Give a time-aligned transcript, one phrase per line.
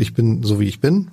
[0.00, 1.10] Ich bin so wie ich bin.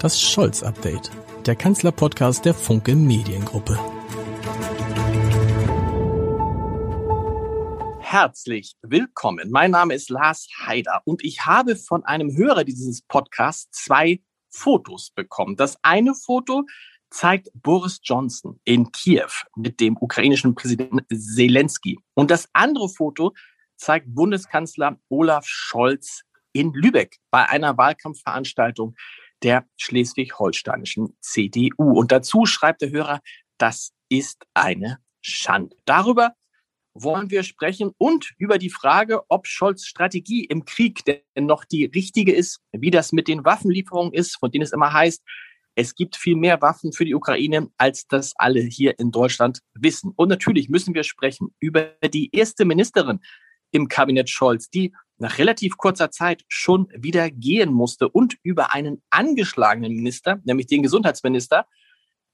[0.00, 1.12] Das Scholz-Update,
[1.46, 3.78] der Kanzler-Podcast der Funke Mediengruppe.
[8.00, 9.52] Herzlich willkommen.
[9.52, 15.12] Mein Name ist Lars Haider und ich habe von einem Hörer dieses Podcasts zwei Fotos
[15.14, 15.54] bekommen.
[15.54, 16.64] Das eine Foto
[17.08, 22.00] zeigt Boris Johnson in Kiew mit dem ukrainischen Präsidenten Zelensky.
[22.14, 23.32] Und das andere Foto
[23.76, 28.94] zeigt Bundeskanzler Olaf Scholz in Lübeck bei einer Wahlkampfveranstaltung
[29.42, 31.98] der schleswig-holsteinischen CDU.
[31.98, 33.20] Und dazu schreibt der Hörer,
[33.58, 35.76] das ist eine Schande.
[35.84, 36.34] Darüber
[36.94, 41.84] wollen wir sprechen und über die Frage, ob Scholz Strategie im Krieg denn noch die
[41.86, 45.22] richtige ist, wie das mit den Waffenlieferungen ist, von denen es immer heißt,
[45.76, 50.12] es gibt viel mehr Waffen für die Ukraine, als das alle hier in Deutschland wissen.
[50.16, 53.20] Und natürlich müssen wir sprechen über die erste Ministerin
[53.70, 59.02] im Kabinett Scholz, die nach relativ kurzer Zeit schon wieder gehen musste und über einen
[59.10, 61.66] angeschlagenen Minister, nämlich den Gesundheitsminister,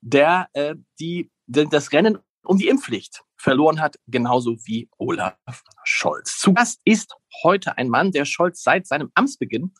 [0.01, 5.37] der äh, die, das Rennen um die Impfpflicht verloren hat, genauso wie Olaf
[5.85, 6.39] Scholz.
[6.39, 9.75] Zu Gast ist heute ein Mann, der Scholz seit seinem Amtsbeginn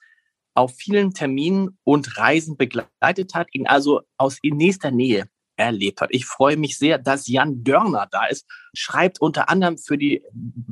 [0.55, 6.11] auf vielen Terminen und Reisen begleitet hat, ihn also aus nächster Nähe erlebt hat.
[6.13, 10.23] Ich freue mich sehr, dass Jan Dörner da ist, schreibt unter anderem für die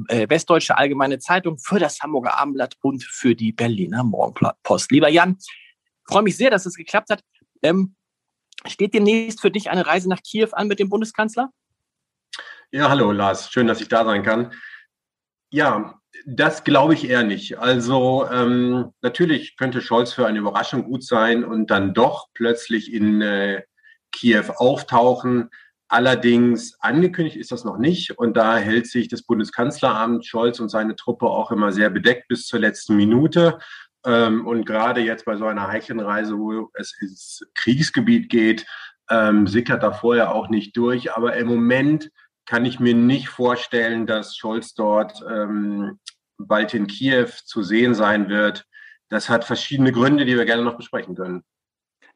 [0.09, 4.91] äh, Westdeutsche Allgemeine Zeitung, für das Hamburger Abendblatt und für die Berliner Morgenpost.
[4.91, 5.39] Lieber Jan,
[6.07, 7.23] freue mich sehr, dass es geklappt hat.
[7.63, 7.95] Ähm,
[8.67, 11.51] steht demnächst für dich eine Reise nach Kiew an mit dem Bundeskanzler?
[12.71, 14.53] Ja, hallo Lars, schön, dass ich da sein kann.
[15.51, 17.59] Ja, das glaube ich eher nicht.
[17.59, 23.21] Also ähm, natürlich könnte Scholz für eine Überraschung gut sein und dann doch plötzlich in
[23.21, 23.63] äh,
[24.15, 25.51] Kiew auftauchen.
[25.89, 30.97] Allerdings angekündigt ist das noch nicht und da hält sich das Bundeskanzleramt Scholz und seine
[30.97, 33.59] Truppe auch immer sehr bedeckt bis zur letzten Minute.
[34.07, 38.67] Ähm, und gerade jetzt bei so einer heiklen Reise, wo es ins Kriegsgebiet geht,
[39.11, 41.13] ähm, sickert da vorher auch nicht durch.
[41.13, 42.11] Aber im Moment
[42.47, 45.99] kann ich mir nicht vorstellen, dass Scholz dort ähm,
[46.39, 48.65] bald in Kiew zu sehen sein wird.
[49.09, 51.43] Das hat verschiedene Gründe, die wir gerne noch besprechen können.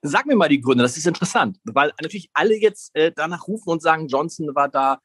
[0.03, 3.71] Sag mir mal die Gründe, das ist interessant, weil natürlich alle jetzt äh, danach rufen
[3.71, 5.01] und sagen, Johnson war da,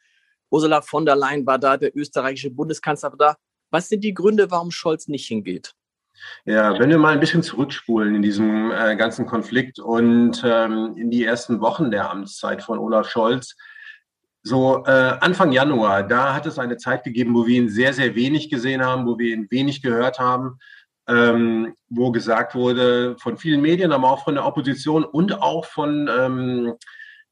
[0.51, 3.35] Ursula von der Leyen war da, der österreichische Bundeskanzler war da.
[3.71, 5.73] Was sind die Gründe, warum Scholz nicht hingeht?
[6.45, 11.09] Ja, wenn wir mal ein bisschen zurückspulen in diesem äh, ganzen Konflikt und ähm, in
[11.09, 13.55] die ersten Wochen der Amtszeit von Olaf Scholz,
[14.43, 18.13] so äh, Anfang Januar, da hat es eine Zeit gegeben, wo wir ihn sehr, sehr
[18.13, 20.59] wenig gesehen haben, wo wir ihn wenig gehört haben
[21.07, 26.09] ähm, wo gesagt wurde von vielen Medien, aber auch von der Opposition und auch von
[26.09, 26.73] ähm,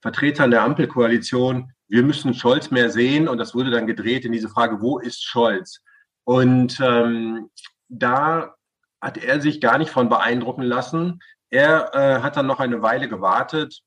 [0.02, 3.28] Vertretern der Ampelkoalition, wir müssen Scholz mehr sehen.
[3.28, 5.82] Und das wurde dann gedreht in diese Frage, wo ist Scholz?
[6.24, 7.50] Und ähm,
[7.88, 8.56] da
[9.02, 11.20] hat er sich gar nicht von beeindrucken lassen.
[11.50, 13.82] Er äh, hat dann noch eine Weile gewartet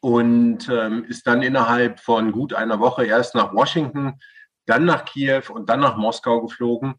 [0.00, 4.20] und ähm, ist dann innerhalb von gut einer Woche erst nach Washington,
[4.66, 6.94] dann nach Kiew und dann nach Moskau geflogen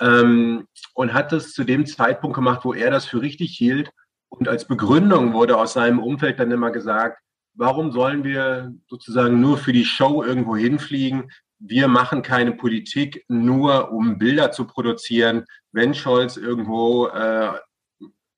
[0.00, 3.90] ähm, und hat das zu dem Zeitpunkt gemacht, wo er das für richtig hielt.
[4.28, 7.20] Und als Begründung wurde aus seinem Umfeld dann immer gesagt,
[7.54, 11.30] warum sollen wir sozusagen nur für die Show irgendwo hinfliegen?
[11.58, 15.44] Wir machen keine Politik nur, um Bilder zu produzieren.
[15.72, 17.52] Wenn Scholz irgendwo äh,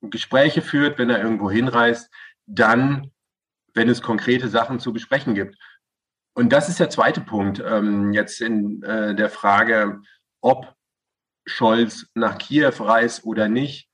[0.02, 2.12] Gespräche führt, wenn er irgendwo hinreist,
[2.46, 3.10] dann,
[3.74, 5.56] wenn es konkrete Sachen zu besprechen gibt.
[6.34, 10.02] Und das ist der zweite Punkt ähm, jetzt in äh, der Frage,
[10.42, 10.75] ob
[11.46, 13.88] Scholz nach Kiew reist oder nicht.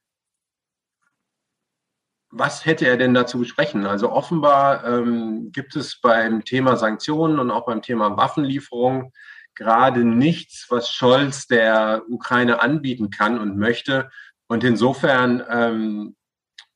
[2.30, 3.84] Was hätte er denn dazu besprechen?
[3.84, 9.12] Also offenbar ähm, gibt es beim Thema Sanktionen und auch beim Thema Waffenlieferung
[9.54, 14.10] gerade nichts, was Scholz der Ukraine anbieten kann und möchte.
[14.46, 16.16] Und insofern ähm,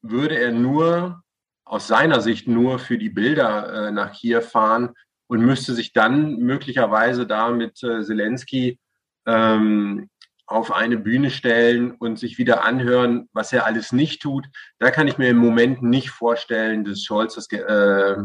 [0.02, 1.22] würde er nur
[1.64, 4.94] aus seiner Sicht nur für die Bilder äh, nach Kiew fahren
[5.26, 8.78] und müsste sich dann möglicherweise da mit äh, Zelensky
[9.26, 10.08] ähm,
[10.46, 14.46] auf eine Bühne stellen und sich wieder anhören, was er alles nicht tut.
[14.78, 18.16] Da kann ich mir im Moment nicht vorstellen, dass Scholz, das, äh,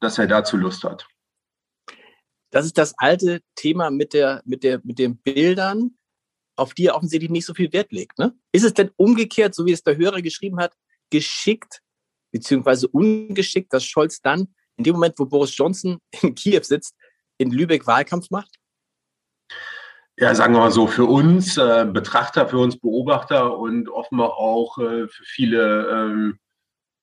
[0.00, 1.06] dass er dazu Lust hat.
[2.50, 5.96] Das ist das alte Thema mit, der, mit, der, mit den Bildern,
[6.56, 8.18] auf die er offensichtlich nicht so viel Wert legt.
[8.18, 8.36] Ne?
[8.50, 10.74] Ist es denn umgekehrt, so wie es der Hörer geschrieben hat,
[11.10, 11.80] geschickt
[12.32, 16.96] beziehungsweise ungeschickt, dass Scholz dann in dem Moment, wo Boris Johnson in Kiew sitzt,
[17.38, 18.59] in Lübeck Wahlkampf macht?
[20.20, 24.76] Ja, sagen wir mal so, für uns äh, Betrachter, für uns Beobachter und offenbar auch
[24.76, 26.38] äh, für viele ähm,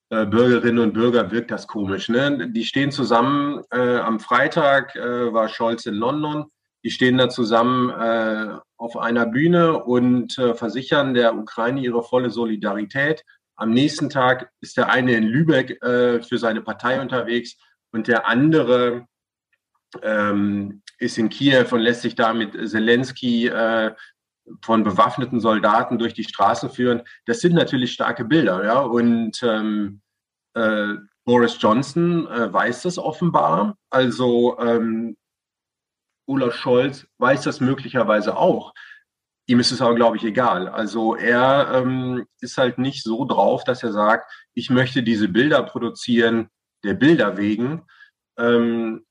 [0.09, 2.09] äh, Bürgerinnen und Bürger wirkt das komisch.
[2.09, 2.51] Ne?
[2.51, 3.63] Die stehen zusammen.
[3.71, 6.45] Äh, am Freitag äh, war Scholz in London.
[6.83, 13.23] Die stehen da zusammen äh, auf einer Bühne und versichern der Ukraine ihre volle Solidarität.
[13.55, 17.57] Am nächsten Tag ist der eine in Lübeck für seine Partei unterwegs
[17.91, 19.07] und der andere
[20.01, 23.93] ähm, ist in Kiew und lässt sich da mit Zelensky äh,
[24.61, 27.03] von bewaffneten Soldaten durch die Straßen führen.
[27.25, 28.79] Das sind natürlich starke Bilder, ja.
[28.79, 30.01] Und ähm,
[30.53, 30.95] äh,
[31.25, 33.77] Boris Johnson äh, weiß das offenbar.
[33.89, 35.17] Also ähm,
[36.25, 38.73] Olaf Scholz weiß das möglicherweise auch.
[39.49, 40.67] Ihm ist es aber, glaube ich, egal.
[40.67, 45.63] Also er ähm, ist halt nicht so drauf, dass er sagt, ich möchte diese Bilder
[45.63, 46.49] produzieren
[46.83, 47.83] der Bilder wegen.
[48.37, 49.05] Ähm,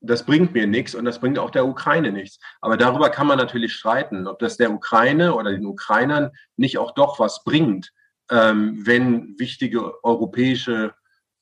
[0.00, 2.38] das bringt mir nichts und das bringt auch der Ukraine nichts.
[2.60, 6.92] Aber darüber kann man natürlich streiten, ob das der Ukraine oder den Ukrainern nicht auch
[6.92, 7.92] doch was bringt,
[8.30, 10.94] ähm, wenn wichtige europäische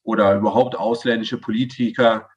[0.02, 2.28] oder überhaupt ausländische Politiker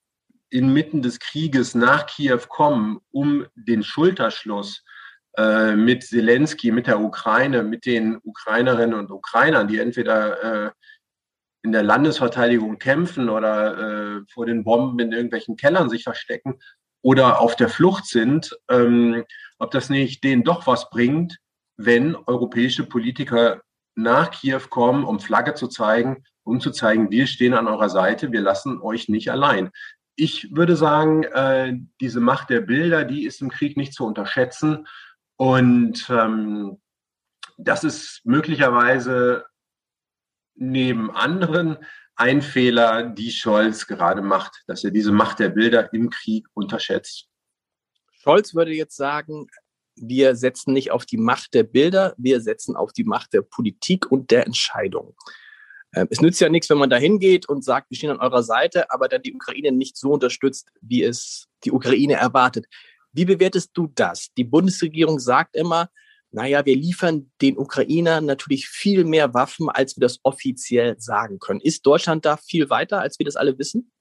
[0.50, 4.84] inmitten des Krieges nach Kiew kommen, um den Schulterschluss
[5.38, 10.72] äh, mit Zelensky, mit der Ukraine, mit den Ukrainerinnen und Ukrainern, die entweder äh,
[11.64, 16.60] in der Landesverteidigung kämpfen oder äh, vor den Bomben in irgendwelchen Kellern sich verstecken
[17.02, 19.24] oder auf der Flucht sind, ähm,
[19.60, 21.38] ob das nicht denen doch was bringt,
[21.78, 23.62] wenn europäische Politiker
[23.96, 28.32] nach Kiew kommen, um Flagge zu zeigen, um zu zeigen, wir stehen an eurer Seite,
[28.32, 29.72] wir lassen euch nicht allein.
[30.16, 34.88] Ich würde sagen, äh, diese Macht der Bilder, die ist im Krieg nicht zu unterschätzen.
[35.38, 36.80] Und ähm,
[37.58, 39.46] das ist möglicherweise
[40.56, 41.78] neben anderen
[42.16, 47.28] ein Fehler, die Scholz gerade macht, dass er diese Macht der Bilder im Krieg unterschätzt.
[48.12, 49.48] Scholz würde jetzt sagen,
[49.96, 54.12] wir setzen nicht auf die Macht der Bilder, wir setzen auf die Macht der Politik
[54.12, 55.16] und der Entscheidung.
[55.94, 58.44] Ähm, es nützt ja nichts, wenn man da hingeht und sagt, wir stehen an eurer
[58.44, 62.66] Seite, aber dann die Ukraine nicht so unterstützt, wie es die Ukraine erwartet.
[63.12, 64.30] Wie bewertest du das?
[64.38, 65.90] Die Bundesregierung sagt immer,
[66.32, 71.60] naja, wir liefern den Ukrainern natürlich viel mehr Waffen, als wir das offiziell sagen können.
[71.60, 73.92] Ist Deutschland da viel weiter, als wir das alle wissen?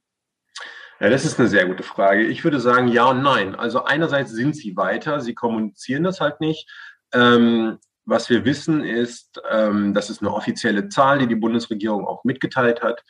[1.00, 2.26] Ja, das ist eine sehr gute Frage.
[2.26, 3.54] Ich würde sagen ja und nein.
[3.54, 6.68] Also einerseits sind sie weiter, sie kommunizieren das halt nicht.
[7.12, 12.24] Ähm, was wir wissen ist, ähm, das ist eine offizielle Zahl, die die Bundesregierung auch
[12.24, 13.02] mitgeteilt hat,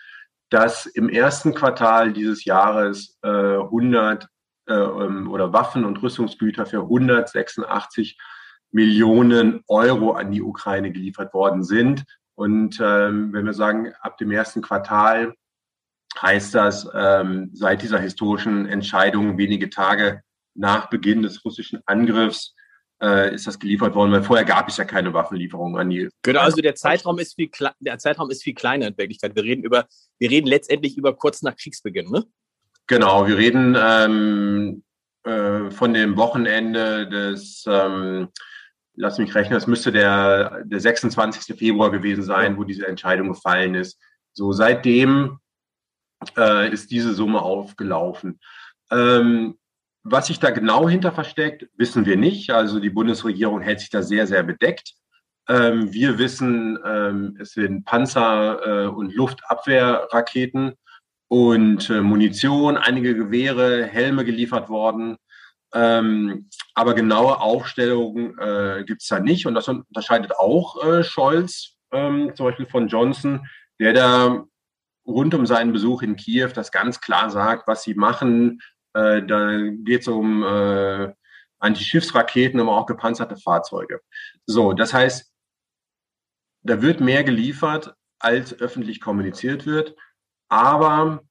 [0.51, 4.29] dass im ersten Quartal dieses Jahres äh, 100
[4.67, 8.19] äh, ähm, oder Waffen und Rüstungsgüter für 186
[8.73, 12.05] Millionen Euro an die Ukraine geliefert worden sind.
[12.35, 15.35] Und ähm, wenn wir sagen, ab dem ersten Quartal
[16.21, 20.23] heißt das, ähm, seit dieser historischen Entscheidung wenige Tage
[20.55, 22.55] nach Beginn des russischen Angriffs
[23.03, 26.09] äh, ist das geliefert worden, weil vorher gab es ja keine Waffenlieferungen an die.
[26.23, 27.51] Genau, also der Zeitraum ist viel
[27.81, 29.35] der Zeitraum ist viel kleiner in Wirklichkeit.
[29.35, 29.87] Wir reden über,
[30.19, 32.25] wir reden letztendlich über kurz nach Kriegsbeginn, ne?
[32.87, 34.83] Genau, wir reden ähm,
[35.23, 38.29] äh, von dem Wochenende des, ähm,
[38.95, 41.57] lass mich rechnen, das müsste der, der 26.
[41.57, 44.01] Februar gewesen sein, wo diese Entscheidung gefallen ist.
[44.33, 45.39] So seitdem
[46.37, 48.41] äh, ist diese Summe aufgelaufen.
[48.91, 49.57] Ähm,
[50.03, 52.51] was sich da genau hinter versteckt, wissen wir nicht.
[52.51, 54.95] Also die Bundesregierung hält sich da sehr, sehr bedeckt.
[55.49, 60.75] Ähm, wir wissen, ähm, es sind Panzer äh, und Luftabwehrraketen
[61.29, 65.17] und äh, Munition, einige Gewehre, Helme geliefert worden.
[65.73, 69.47] Ähm, aber genaue Aufstellungen äh, gibt es da nicht.
[69.47, 73.47] Und das unterscheidet auch äh, Scholz ähm, zum Beispiel von Johnson,
[73.79, 74.45] der da
[75.07, 78.61] rund um seinen Besuch in Kiew das ganz klar sagt, was sie machen.
[78.95, 81.13] Äh, da geht es um äh,
[81.59, 84.01] Antischiffsraketen, aber auch gepanzerte Fahrzeuge.
[84.47, 85.33] So, das heißt,
[86.63, 89.95] da wird mehr geliefert, als öffentlich kommuniziert wird.
[90.49, 91.23] Aber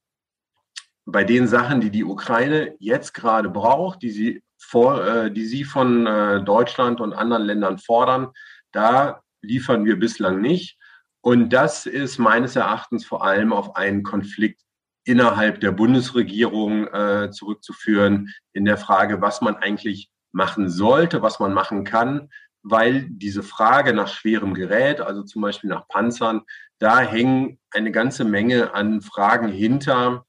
[1.05, 5.63] bei den Sachen, die die Ukraine jetzt gerade braucht, die sie, vor, äh, die sie
[5.63, 8.29] von äh, Deutschland und anderen Ländern fordern,
[8.71, 10.77] da liefern wir bislang nicht.
[11.21, 14.61] Und das ist meines Erachtens vor allem auf einen Konflikt
[15.03, 21.53] innerhalb der Bundesregierung äh, zurückzuführen in der Frage, was man eigentlich machen sollte, was man
[21.53, 22.29] machen kann,
[22.61, 26.41] weil diese Frage nach schwerem Gerät, also zum Beispiel nach Panzern,
[26.77, 30.25] da hängen eine ganze Menge an Fragen hinter,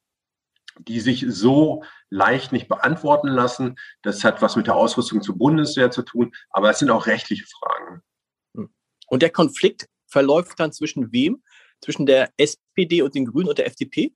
[0.85, 3.77] die sich so leicht nicht beantworten lassen.
[4.03, 7.47] Das hat was mit der Ausrüstung zur Bundeswehr zu tun, aber es sind auch rechtliche
[7.47, 8.03] Fragen.
[9.09, 11.43] Und der Konflikt verläuft dann zwischen wem?
[11.83, 14.15] Zwischen der SPD und den Grünen und der FDP?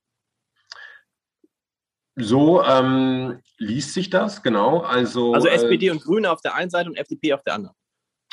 [2.17, 4.81] So ähm, liest sich das, genau.
[4.81, 7.77] Also, also SPD äh, und Grüne auf der einen Seite und FDP auf der anderen.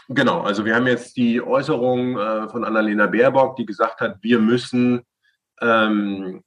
[0.10, 4.40] Genau, also wir haben jetzt die Äußerung äh, von Annalena Baerbock, die gesagt hat, wir
[4.40, 5.04] müssen
[5.62, 6.44] ähm,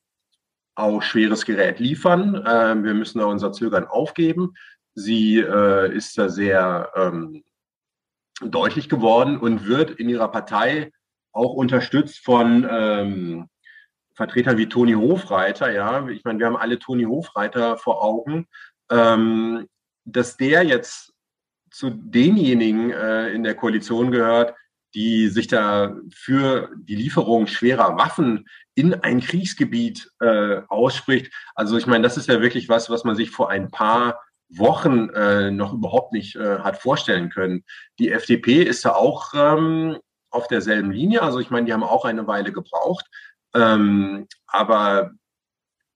[0.75, 4.55] auch schweres Gerät liefern, äh, wir müssen da unser Zögern aufgeben.
[4.95, 7.45] Sie äh, ist da sehr ähm,
[8.41, 10.93] deutlich geworden und wird in ihrer Partei
[11.33, 13.49] auch unterstützt von ähm,
[14.15, 15.73] Vertretern wie Toni Hofreiter.
[15.73, 18.47] Ja, ich meine, wir haben alle Toni Hofreiter vor Augen,
[18.91, 19.67] ähm,
[20.05, 21.13] dass der jetzt
[21.71, 24.55] zu denjenigen äh, in der Koalition gehört,
[24.95, 31.33] die sich da für die Lieferung schwerer Waffen in ein Kriegsgebiet äh, ausspricht.
[31.55, 35.09] Also ich meine, das ist ja wirklich was, was man sich vor ein paar Wochen
[35.11, 37.65] äh, noch überhaupt nicht äh, hat vorstellen können.
[37.99, 39.99] Die FDP ist da auch ähm,
[40.31, 41.23] auf derselben Linie.
[41.23, 43.07] Also ich meine, die haben auch eine Weile gebraucht.
[43.55, 45.13] Ähm, aber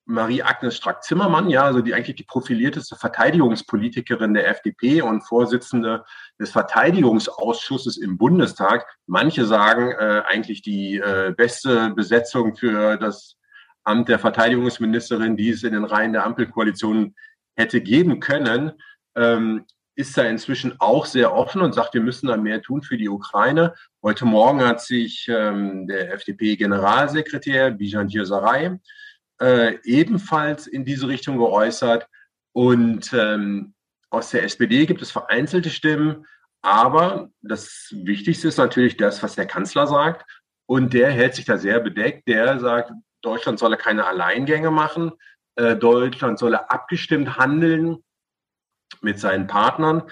[0.09, 6.03] Marie-Agnes Strack-Zimmermann, ja, also die eigentlich die profilierteste Verteidigungspolitikerin der FDP und Vorsitzende
[6.39, 8.87] des Verteidigungsausschusses im Bundestag.
[9.05, 13.37] Manche sagen äh, eigentlich die äh, beste Besetzung für das
[13.83, 17.15] Amt der Verteidigungsministerin, die es in den Reihen der Ampelkoalition
[17.55, 18.71] hätte geben können,
[19.15, 22.97] ähm, ist da inzwischen auch sehr offen und sagt, wir müssen da mehr tun für
[22.97, 23.75] die Ukraine.
[24.01, 28.79] Heute Morgen hat sich ähm, der FDP-Generalsekretär Bijan Diosaray
[29.39, 32.07] äh, ebenfalls in diese Richtung geäußert.
[32.53, 33.73] Und ähm,
[34.09, 36.25] aus der SPD gibt es vereinzelte Stimmen,
[36.61, 40.25] aber das Wichtigste ist natürlich das, was der Kanzler sagt.
[40.65, 42.27] Und der hält sich da sehr bedeckt.
[42.27, 42.91] Der sagt,
[43.21, 45.11] Deutschland solle keine Alleingänge machen.
[45.55, 48.03] Äh, Deutschland solle abgestimmt handeln
[49.01, 50.03] mit seinen Partnern.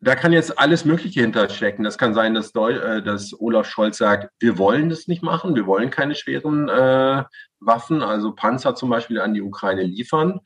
[0.00, 1.84] Da kann jetzt alles Mögliche hinterstecken.
[1.84, 5.56] Das kann sein, dass, Deu äh, dass Olaf Scholz sagt, wir wollen das nicht machen,
[5.56, 7.24] wir wollen keine schweren äh,
[7.58, 10.40] Waffen, also Panzer zum Beispiel an die Ukraine liefern.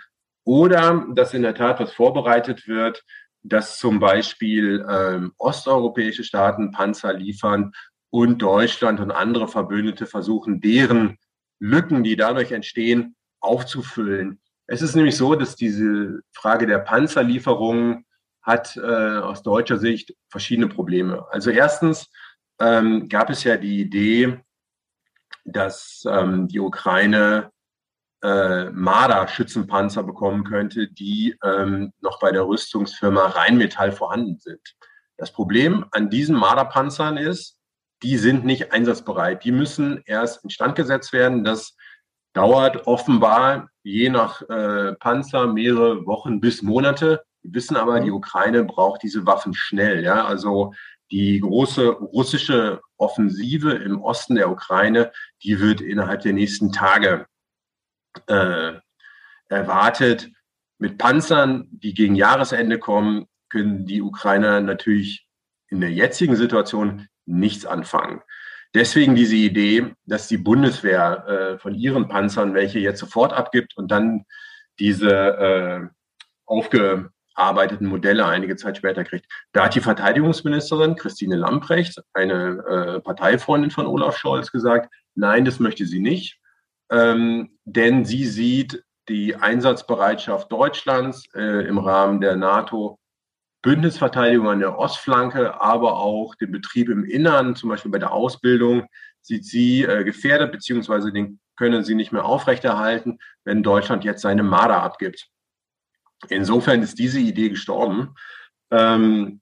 [0.44, 3.04] Oder dass in der Tat was vorbereitet wird,
[3.42, 7.72] dass zum Beispiel ähm, osteuropäische Staaten Panzer liefern
[8.10, 11.18] und Deutschland und andere Verbündete versuchen, deren
[11.58, 14.40] Lücken, die dadurch entstehen, aufzufüllen.
[14.66, 18.04] Es ist nämlich so, dass diese Frage der Panzerlieferungen
[18.42, 18.80] hat äh,
[19.18, 21.26] aus deutscher Sicht verschiedene Probleme.
[21.30, 22.10] Also erstens
[22.60, 24.40] ähm, gab es ja die Idee,
[25.44, 27.50] dass ähm, die Ukraine
[28.22, 34.76] äh, Marder-Schützenpanzer bekommen könnte, die ähm, noch bei der Rüstungsfirma Rheinmetall vorhanden sind.
[35.16, 37.58] Das Problem an diesen Marder-Panzern ist,
[38.02, 39.44] die sind nicht einsatzbereit.
[39.44, 41.44] Die müssen erst instand gesetzt werden.
[41.44, 41.76] Das
[42.32, 47.22] dauert offenbar je nach äh, Panzer mehrere Wochen bis Monate.
[47.42, 48.16] Wir wissen aber, die mhm.
[48.16, 50.02] Ukraine braucht diese Waffen schnell.
[50.02, 50.24] Ja?
[50.24, 50.72] Also
[51.10, 57.26] die große russische Offensive im Osten der Ukraine, die wird innerhalb der nächsten Tage
[58.26, 58.72] äh,
[59.48, 60.30] erwartet.
[60.78, 65.28] Mit Panzern, die gegen Jahresende kommen, können die Ukrainer natürlich
[65.68, 68.22] in der jetzigen Situation nichts anfangen.
[68.74, 73.90] Deswegen diese Idee, dass die Bundeswehr äh, von ihren Panzern welche jetzt sofort abgibt und
[73.90, 74.24] dann
[74.78, 75.88] diese äh,
[77.34, 79.26] aufgearbeiteten Modelle einige Zeit später kriegt.
[79.52, 85.60] Da hat die Verteidigungsministerin Christine Lamprecht, eine äh, Parteifreundin von Olaf Scholz, gesagt, nein, das
[85.60, 86.38] möchte sie nicht,
[86.90, 92.98] ähm, denn sie sieht die Einsatzbereitschaft Deutschlands äh, im Rahmen der NATO
[93.62, 98.86] Bündnisverteidigung an der Ostflanke, aber auch den Betrieb im Innern, zum Beispiel bei der Ausbildung,
[99.20, 104.42] sieht sie äh, gefährdet, beziehungsweise den können sie nicht mehr aufrechterhalten, wenn Deutschland jetzt seine
[104.42, 105.31] Marder abgibt.
[106.28, 108.14] Insofern ist diese Idee gestorben.
[108.70, 109.40] Ähm,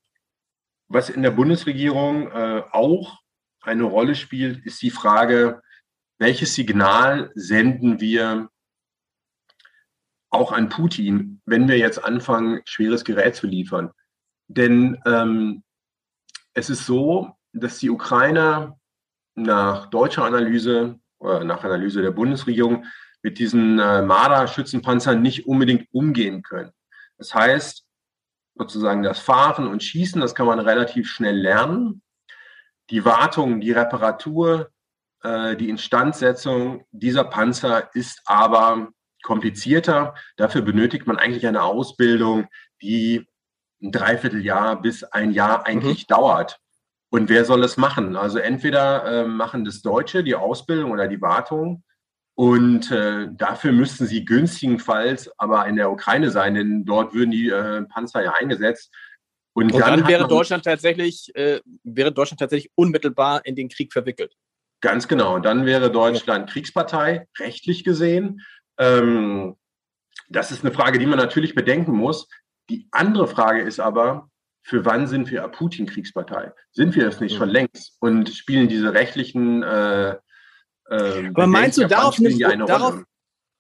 [0.89, 3.21] was in der Bundesregierung äh, auch
[3.63, 5.63] eine Rolle spielt, ist die Frage,
[6.19, 8.51] welches Signal senden wir
[10.31, 13.91] auch an Putin, wenn wir jetzt anfangen, schweres Gerät zu liefern.
[14.49, 15.63] Denn ähm,
[16.55, 18.79] es ist so, dass die Ukrainer
[19.35, 22.85] nach deutscher Analyse oder nach Analyse der Bundesregierung
[23.23, 26.73] mit diesen äh, Marder-Schützenpanzern nicht unbedingt umgehen können.
[27.19, 27.85] Das heißt,
[28.55, 32.03] sozusagen das Fahren und Schießen, das kann man relativ schnell lernen.
[32.91, 34.71] Die Wartung, die Reparatur,
[35.23, 38.89] äh, die Instandsetzung dieser Panzer ist aber
[39.23, 40.15] komplizierter.
[40.37, 42.49] Dafür benötigt man eigentlich eine Ausbildung,
[42.83, 43.27] die
[43.83, 46.15] ein Dreivierteljahr bis ein Jahr eigentlich mhm.
[46.15, 46.61] dauert.
[47.11, 48.17] Und wer soll es machen?
[48.17, 51.83] Also entweder äh, machen das Deutsche die Ausbildung oder die Wartung.
[52.41, 57.51] Und äh, dafür müssten sie günstigenfalls aber in der Ukraine sein, denn dort würden die
[57.51, 58.91] äh, Panzer ja eingesetzt.
[59.53, 63.93] Und, Und dann, dann wäre Deutschland tatsächlich, äh, wäre Deutschland tatsächlich unmittelbar in den Krieg
[63.93, 64.33] verwickelt.
[64.81, 65.39] Ganz genau.
[65.39, 68.41] Dann wäre Deutschland Kriegspartei, rechtlich gesehen.
[68.79, 69.57] Ähm,
[70.31, 72.27] das ist eine Frage, die man natürlich bedenken muss.
[72.71, 74.31] Die andere Frage ist aber,
[74.63, 76.53] für wann sind wir Putin-Kriegspartei?
[76.73, 77.99] Sind wir es nicht schon längst?
[78.01, 79.63] Und spielen diese rechtlichen.
[79.63, 80.17] Äh,
[80.91, 83.03] äh, aber meinst du, darauf, nimmt, darauf,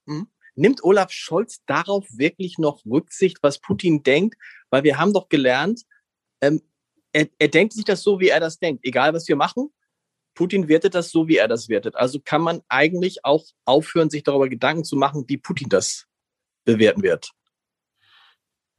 [0.06, 0.28] hm?
[0.56, 4.36] Nimmt Olaf Scholz darauf wirklich noch Rücksicht, was Putin denkt?
[4.68, 5.82] Weil wir haben doch gelernt,
[6.40, 6.62] ähm,
[7.12, 8.84] er, er denkt sich das so, wie er das denkt.
[8.84, 9.72] Egal, was wir machen,
[10.34, 11.96] Putin wertet das so, wie er das wertet.
[11.96, 16.06] Also kann man eigentlich auch aufhören, sich darüber Gedanken zu machen, wie Putin das
[16.64, 17.30] bewerten wird.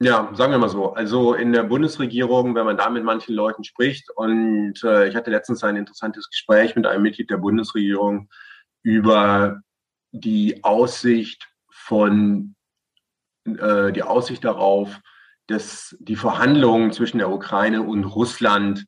[0.02, 0.94] Ja, sagen wir mal so.
[0.94, 5.30] Also in der Bundesregierung, wenn man da mit manchen Leuten spricht, und äh, ich hatte
[5.30, 8.28] letztens ein interessantes Gespräch mit einem Mitglied der Bundesregierung
[8.82, 9.60] über
[10.10, 12.56] die Aussicht von
[13.44, 15.00] äh, die Aussicht darauf,
[15.46, 18.86] dass die Verhandlungen zwischen der Ukraine und Russland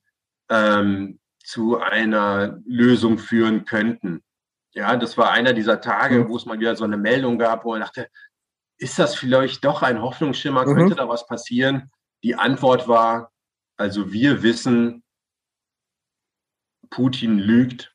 [0.50, 4.24] ähm, zu einer Lösung führen könnten.
[4.72, 6.28] Ja, das war einer dieser Tage, mhm.
[6.28, 8.08] wo es mal wieder so eine Meldung gab, wo man dachte,
[8.78, 10.66] ist das vielleicht doch ein Hoffnungsschimmer?
[10.66, 10.74] Mhm.
[10.74, 11.90] Könnte da was passieren?
[12.22, 13.32] Die Antwort war,
[13.76, 15.02] also wir wissen,
[16.90, 17.94] Putin lügt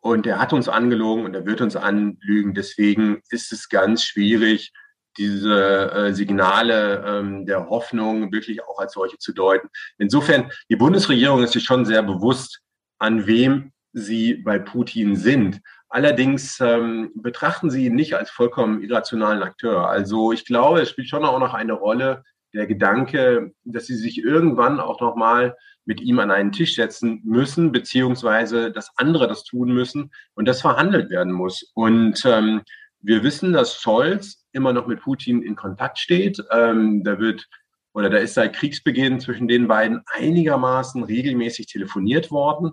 [0.00, 2.54] und er hat uns angelogen und er wird uns anlügen.
[2.54, 4.72] Deswegen ist es ganz schwierig,
[5.16, 9.68] diese äh, Signale ähm, der Hoffnung wirklich auch als solche zu deuten.
[9.98, 12.60] Insofern, die Bundesregierung ist sich schon sehr bewusst,
[12.98, 15.60] an wem sie bei Putin sind.
[15.90, 19.88] Allerdings ähm, betrachten sie ihn nicht als vollkommen irrationalen Akteur.
[19.88, 22.22] Also ich glaube, es spielt schon auch noch eine Rolle
[22.54, 27.72] der Gedanke, dass sie sich irgendwann auch nochmal mit ihm an einen Tisch setzen müssen,
[27.72, 31.72] beziehungsweise dass andere das tun müssen und das verhandelt werden muss.
[31.74, 32.62] Und ähm,
[33.00, 36.40] wir wissen, dass Scholz immer noch mit Putin in Kontakt steht.
[36.52, 37.48] Ähm, da wird
[37.92, 42.72] oder da ist seit Kriegsbeginn zwischen den beiden einigermaßen regelmäßig telefoniert worden.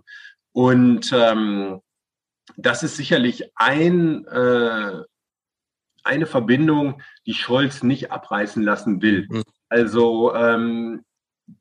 [0.52, 1.82] Und ähm,
[2.56, 5.04] das ist sicherlich ein, äh,
[6.04, 9.28] eine Verbindung, die Scholz nicht abreißen lassen will.
[9.30, 9.44] Mhm.
[9.70, 11.04] Also ähm,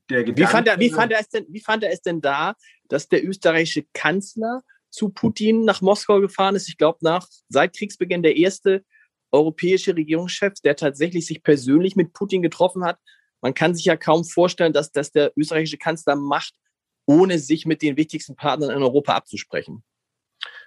[0.08, 2.20] der Gedanke, wie, fand er, wie, fand er es denn, wie fand er es denn
[2.20, 2.54] da,
[2.88, 6.68] dass der österreichische Kanzler zu Putin nach Moskau gefahren ist?
[6.68, 8.84] Ich glaube, nach seit Kriegsbeginn der erste
[9.32, 12.98] europäische Regierungschef, der tatsächlich sich persönlich mit Putin getroffen hat.
[13.40, 16.54] Man kann sich ja kaum vorstellen, dass das der österreichische Kanzler macht,
[17.06, 19.84] ohne sich mit den wichtigsten Partnern in Europa abzusprechen.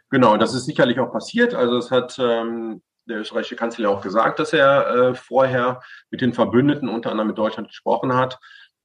[0.10, 1.54] Genau, das ist sicherlich auch passiert.
[1.54, 6.34] Also es hat ähm, der österreichische Kanzler auch gesagt, dass er äh, vorher mit den
[6.34, 8.39] Verbündeten, unter anderem mit Deutschland, gesprochen hat.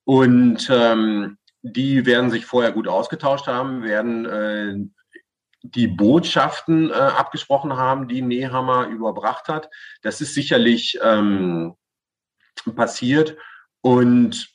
[0.04, 4.74] Und ähm, die werden sich vorher gut ausgetauscht haben, werden äh,
[5.62, 9.70] die Botschaften äh, abgesprochen haben, die Nehammer überbracht hat.
[10.02, 11.74] Das ist sicherlich ähm,
[12.76, 13.36] passiert.
[13.80, 14.50] Und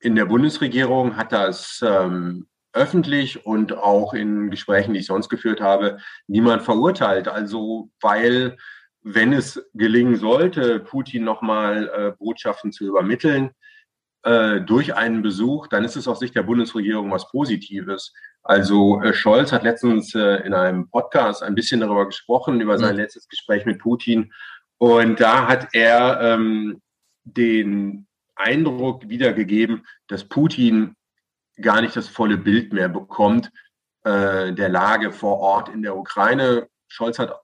[0.00, 5.60] in der Bundesregierung hat das ähm, öffentlich und auch in Gesprächen, die ich sonst geführt
[5.60, 7.28] habe, niemand verurteilt.
[7.28, 8.56] Also weil,
[9.02, 13.50] wenn es gelingen sollte, Putin nochmal äh, Botschaften zu übermitteln,
[14.22, 18.12] äh, durch einen Besuch, dann ist es aus Sicht der Bundesregierung was Positives.
[18.42, 22.94] Also äh, Scholz hat letztens äh, in einem Podcast ein bisschen darüber gesprochen, über sein
[22.94, 23.00] mhm.
[23.00, 24.32] letztes Gespräch mit Putin.
[24.78, 26.80] Und da hat er ähm,
[27.24, 28.06] den
[28.36, 30.96] Eindruck wiedergegeben, dass Putin
[31.60, 33.50] gar nicht das volle Bild mehr bekommt
[34.04, 36.68] äh, der Lage vor Ort in der Ukraine.
[36.88, 37.34] Scholz hat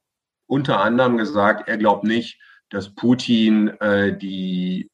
[0.46, 4.90] unter anderem gesagt, er glaubt nicht, dass Putin äh, die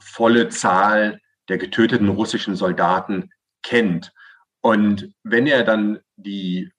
[0.00, 3.30] volle Zahl der getöteten russischen Soldaten
[3.62, 4.12] kennt.
[4.60, 6.70] Und wenn er dann die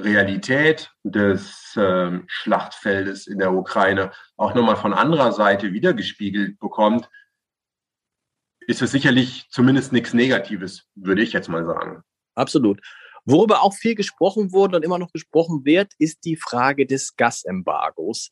[0.00, 7.08] Realität des äh, Schlachtfeldes in der Ukraine auch nochmal von anderer Seite wiedergespiegelt bekommt,
[8.68, 12.02] ist es sicherlich zumindest nichts Negatives, würde ich jetzt mal sagen.
[12.34, 12.80] Absolut.
[13.24, 18.30] Worüber auch viel gesprochen wurde und immer noch gesprochen wird, ist die Frage des Gasembargos.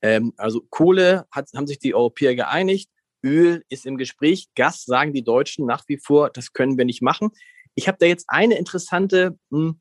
[0.00, 2.90] Ähm, also Kohle hat, haben sich die Europäer geeinigt,
[3.24, 7.02] Öl ist im Gespräch, Gas sagen die Deutschen nach wie vor, das können wir nicht
[7.02, 7.30] machen.
[7.74, 9.80] Ich habe da jetzt eine interessante, hm,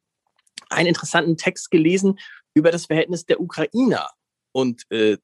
[0.70, 2.18] einen interessanten Text gelesen
[2.56, 4.10] über das Verhältnis der Ukrainer
[4.52, 5.18] und äh,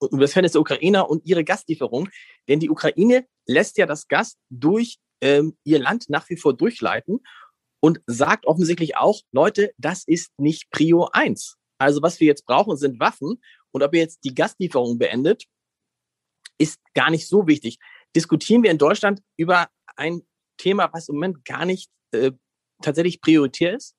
[0.00, 2.08] über das Verhältnis der Ukrainer und ihre Gaslieferung.
[2.48, 7.20] Denn die Ukraine lässt ja das Gas durch ähm, ihr Land nach wie vor durchleiten
[7.80, 11.56] und sagt offensichtlich auch, Leute, das ist nicht Prio 1.
[11.78, 13.40] Also was wir jetzt brauchen, sind Waffen.
[13.72, 15.44] Und ob ihr jetzt die Gaslieferung beendet,
[16.58, 17.78] ist gar nicht so wichtig.
[18.14, 20.22] Diskutieren wir in Deutschland über ein
[20.58, 22.32] Thema, was im Moment gar nicht äh,
[22.82, 23.95] tatsächlich prioritär ist?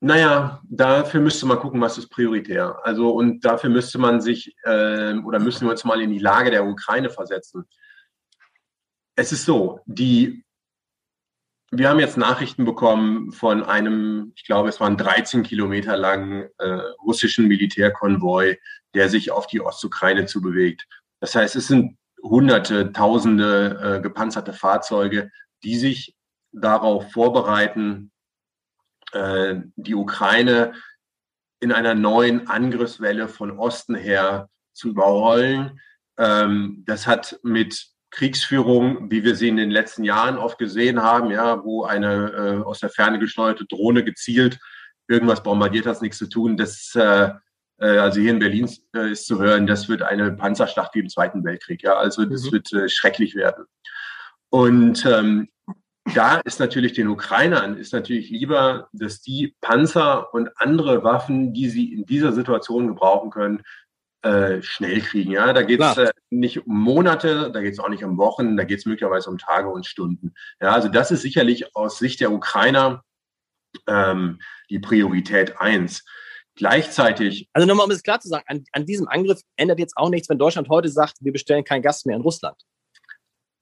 [0.00, 2.78] Naja, dafür müsste man gucken, was ist prioritär.
[2.82, 6.50] Also und dafür müsste man sich äh, oder müssen wir uns mal in die Lage
[6.50, 7.64] der Ukraine versetzen.
[9.16, 10.44] Es ist so, die
[11.78, 16.80] wir haben jetzt Nachrichten bekommen von einem, ich glaube, es waren 13 Kilometer langen äh,
[17.04, 18.58] russischen Militärkonvoi,
[18.94, 20.86] der sich auf die Ostukraine zubewegt.
[21.20, 25.30] Das heißt, es sind hunderte, tausende äh, gepanzerte Fahrzeuge,
[25.62, 26.14] die sich
[26.52, 28.12] darauf vorbereiten,
[29.14, 30.74] äh, die Ukraine
[31.60, 35.80] in einer neuen Angriffswelle von Osten her zu überrollen.
[36.18, 41.30] Ähm, das hat mit Kriegsführung, wie wir sie in den letzten Jahren oft gesehen haben,
[41.30, 44.58] ja, wo eine äh, aus der Ferne gesteuerte Drohne gezielt
[45.08, 46.56] irgendwas bombardiert hat, nichts zu tun.
[46.56, 47.30] Das, äh,
[47.78, 51.08] äh, also hier in Berlin äh, ist zu hören, das wird eine Panzerschlacht wie im
[51.08, 51.82] Zweiten Weltkrieg.
[51.82, 52.52] Ja, also das mhm.
[52.52, 53.66] wird äh, schrecklich werden.
[54.50, 55.48] Und ähm,
[56.12, 61.68] da ist natürlich den Ukrainern ist natürlich lieber, dass die Panzer und andere Waffen, die
[61.68, 63.62] sie in dieser Situation gebrauchen können,
[64.22, 65.32] äh, schnell kriegen.
[65.32, 68.56] Ja, da geht es äh, nicht um Monate, da geht es auch nicht um Wochen,
[68.56, 70.34] da geht es möglicherweise um Tage und Stunden.
[70.60, 73.02] Ja, also das ist sicherlich aus Sicht der Ukrainer
[73.86, 74.40] ähm,
[74.70, 76.04] die Priorität eins.
[76.56, 77.48] Gleichzeitig.
[77.52, 80.28] Also nochmal, um es klar zu sagen, an, an diesem Angriff ändert jetzt auch nichts,
[80.28, 82.56] wenn Deutschland heute sagt, wir bestellen kein Gas mehr in Russland.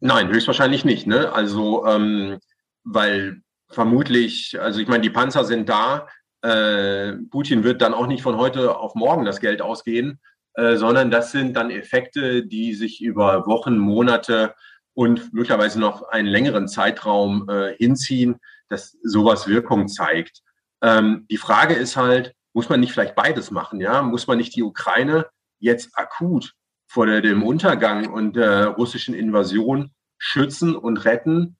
[0.04, 1.06] Nein, höchstwahrscheinlich nicht.
[1.06, 1.32] Ne?
[1.32, 2.40] Also, ähm,
[2.82, 6.08] weil vermutlich, also ich meine, die Panzer sind da.
[6.42, 10.18] Äh, Putin wird dann auch nicht von heute auf morgen das Geld ausgehen.
[10.54, 14.56] Äh, sondern das sind dann Effekte, die sich über Wochen, Monate
[14.92, 20.42] und möglicherweise noch einen längeren Zeitraum äh, hinziehen, dass sowas Wirkung zeigt.
[20.82, 23.80] Ähm, die Frage ist halt, muss man nicht vielleicht beides machen?
[23.80, 25.26] Ja, muss man nicht die Ukraine
[25.60, 26.54] jetzt akut
[26.92, 31.56] vor der, dem Untergang und der russischen Invasion schützen und retten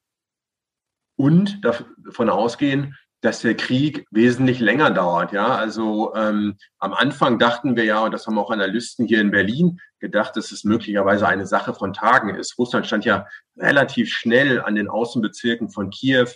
[1.17, 5.33] und davon ausgehen, dass der Krieg wesentlich länger dauert.
[5.33, 9.31] Ja, also ähm, am Anfang dachten wir ja, und das haben auch Analysten hier in
[9.31, 12.59] Berlin gedacht, dass es möglicherweise eine Sache von Tagen ist.
[12.59, 16.29] Russland stand ja relativ schnell an den Außenbezirken von Kiew.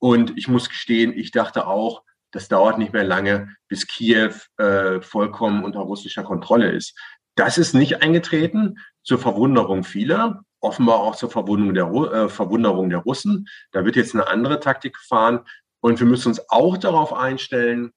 [0.00, 2.02] Und ich muss gestehen, ich dachte auch,
[2.34, 6.98] das dauert nicht mehr lange, bis Kiew äh, vollkommen unter russischer Kontrolle ist.
[7.34, 13.00] Das ist nicht eingetreten, zur Verwunderung vieler, offenbar auch zur Verwunderung der, äh, Verwunderung der
[13.00, 13.48] Russen.
[13.72, 15.40] Da wird jetzt eine andere Taktik gefahren.
[15.80, 17.92] Und wir müssen uns auch darauf einstellen,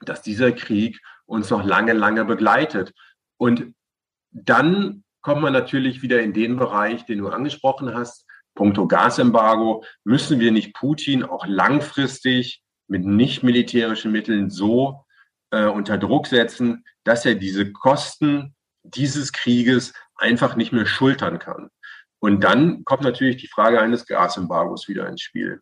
[0.00, 2.92] dass dieser Krieg uns noch lange, lange begleitet.
[3.36, 3.74] Und
[4.30, 8.26] dann kommt man natürlich wieder in den Bereich, den du angesprochen hast.
[8.54, 15.04] Punkto Gasembargo müssen wir nicht Putin auch langfristig mit nicht militärischen Mitteln so
[15.50, 21.70] äh, unter Druck setzen, dass er diese Kosten dieses Krieges einfach nicht mehr schultern kann.
[22.18, 25.60] Und dann kommt natürlich die Frage eines Gasembargos wieder ins Spiel.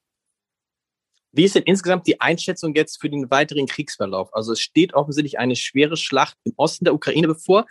[1.32, 4.34] Wie ist denn insgesamt die Einschätzung jetzt für den weiteren Kriegsverlauf?
[4.34, 7.66] Also es steht offensichtlich eine schwere Schlacht im Osten der Ukraine bevor.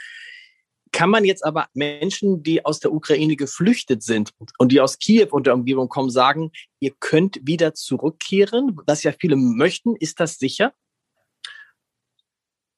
[0.91, 5.27] Kann man jetzt aber Menschen, die aus der Ukraine geflüchtet sind und die aus Kiew
[5.29, 10.37] und der Umgebung kommen, sagen, ihr könnt wieder zurückkehren, was ja viele möchten, ist das
[10.37, 10.73] sicher?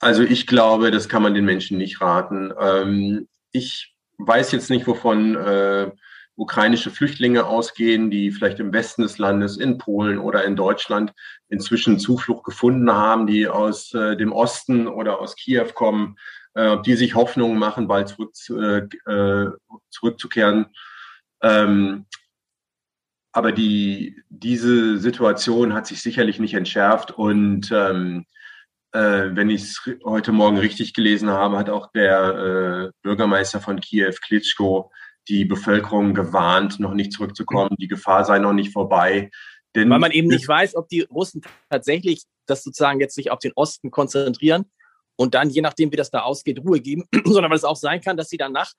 [0.01, 2.51] Also ich glaube, das kann man den Menschen nicht raten.
[2.59, 5.91] Ähm, ich weiß jetzt nicht, wovon äh,
[6.35, 11.13] ukrainische Flüchtlinge ausgehen, die vielleicht im Westen des Landes, in Polen oder in Deutschland
[11.49, 16.17] inzwischen Zuflucht gefunden haben, die aus äh, dem Osten oder aus Kiew kommen,
[16.55, 19.45] äh, die sich Hoffnungen machen, bald zurück, äh,
[19.91, 20.65] zurückzukehren.
[21.43, 22.07] Ähm,
[23.33, 28.25] aber die, diese Situation hat sich sicherlich nicht entschärft und ähm,
[28.93, 33.79] äh, wenn ich es heute Morgen richtig gelesen habe, hat auch der äh, Bürgermeister von
[33.79, 34.91] Kiew, Klitschko,
[35.27, 37.75] die Bevölkerung gewarnt, noch nicht zurückzukommen.
[37.79, 39.29] Die Gefahr sei noch nicht vorbei.
[39.75, 43.39] Denn Weil man eben nicht weiß, ob die Russen tatsächlich das sozusagen jetzt sich auf
[43.39, 44.65] den Osten konzentrieren
[45.15, 48.01] und dann, je nachdem, wie das da ausgeht, Ruhe geben, sondern weil es auch sein
[48.01, 48.73] kann, dass sie danach,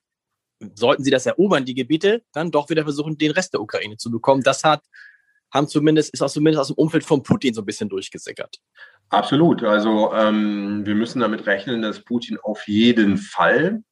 [0.74, 4.10] sollten sie das erobern, die Gebiete, dann doch wieder versuchen, den Rest der Ukraine zu
[4.10, 4.42] bekommen.
[4.42, 4.82] Das hat,
[5.52, 8.58] haben zumindest, ist auch zumindest aus dem Umfeld von Putin so ein bisschen durchgesickert.
[9.10, 9.62] Absolut.
[9.62, 13.82] Also ähm, wir müssen damit rechnen, dass Putin auf jeden Fall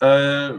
[0.00, 0.52] äh,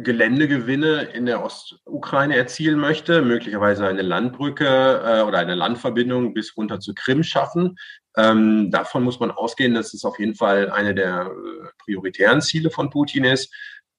[0.00, 6.78] Geländegewinne in der Ostukraine erzielen möchte, möglicherweise eine Landbrücke äh, oder eine Landverbindung bis runter
[6.78, 7.76] zur Krim schaffen.
[8.16, 12.70] Ähm, davon muss man ausgehen, dass es auf jeden Fall eine der äh, prioritären Ziele
[12.70, 13.52] von Putin ist.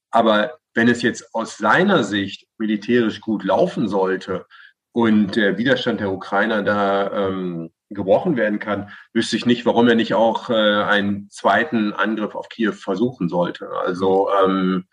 [0.09, 4.45] Aber wenn es jetzt aus seiner Sicht militärisch gut laufen sollte
[4.91, 9.95] und der Widerstand der Ukrainer da ähm, gebrochen werden kann, wüsste ich nicht, warum er
[9.95, 13.69] nicht auch äh, einen zweiten Angriff auf Kiew versuchen sollte.
[13.69, 14.85] Also ähm,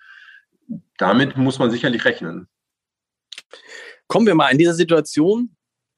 [0.99, 2.49] damit muss man sicherlich rechnen.
[4.07, 5.57] Kommen wir mal in dieser Situation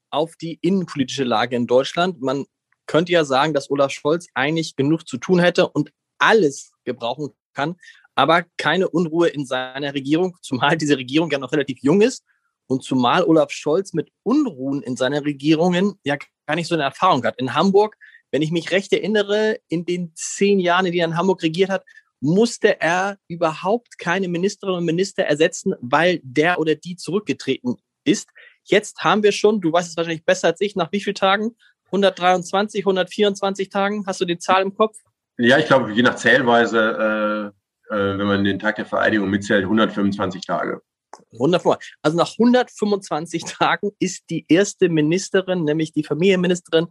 [0.09, 2.21] auf die innenpolitische Lage in Deutschland.
[2.21, 2.45] Man
[2.87, 7.75] könnte ja sagen, dass Olaf Scholz eigentlich genug zu tun hätte und alles gebrauchen kann,
[8.15, 12.25] aber keine Unruhe in seiner Regierung, zumal diese Regierung ja noch relativ jung ist
[12.69, 17.23] und zumal Olaf Scholz mit Unruhen in seiner Regierungen ja gar nicht so eine Erfahrung
[17.25, 17.39] hat.
[17.39, 17.97] In Hamburg,
[18.31, 21.71] wenn ich mich recht erinnere, in den zehn Jahren, in denen er in Hamburg regiert
[21.71, 21.83] hat,
[22.21, 28.29] musste er überhaupt keine Ministerinnen und Minister ersetzen, weil der oder die zurückgetreten ist.
[28.63, 31.55] Jetzt haben wir schon, du weißt es wahrscheinlich besser als ich, nach wie vielen Tagen?
[31.85, 34.05] 123, 124 Tagen?
[34.05, 34.95] Hast du die Zahl im Kopf?
[35.37, 37.53] Ja, ich glaube, je nach Zählweise,
[37.89, 40.81] äh, äh, wenn man den Tag der Vereidigung mitzählt, 125 Tage.
[41.31, 41.77] Wundervoll.
[42.01, 46.87] Also nach 125 Tagen ist die erste Ministerin, nämlich die Familienministerin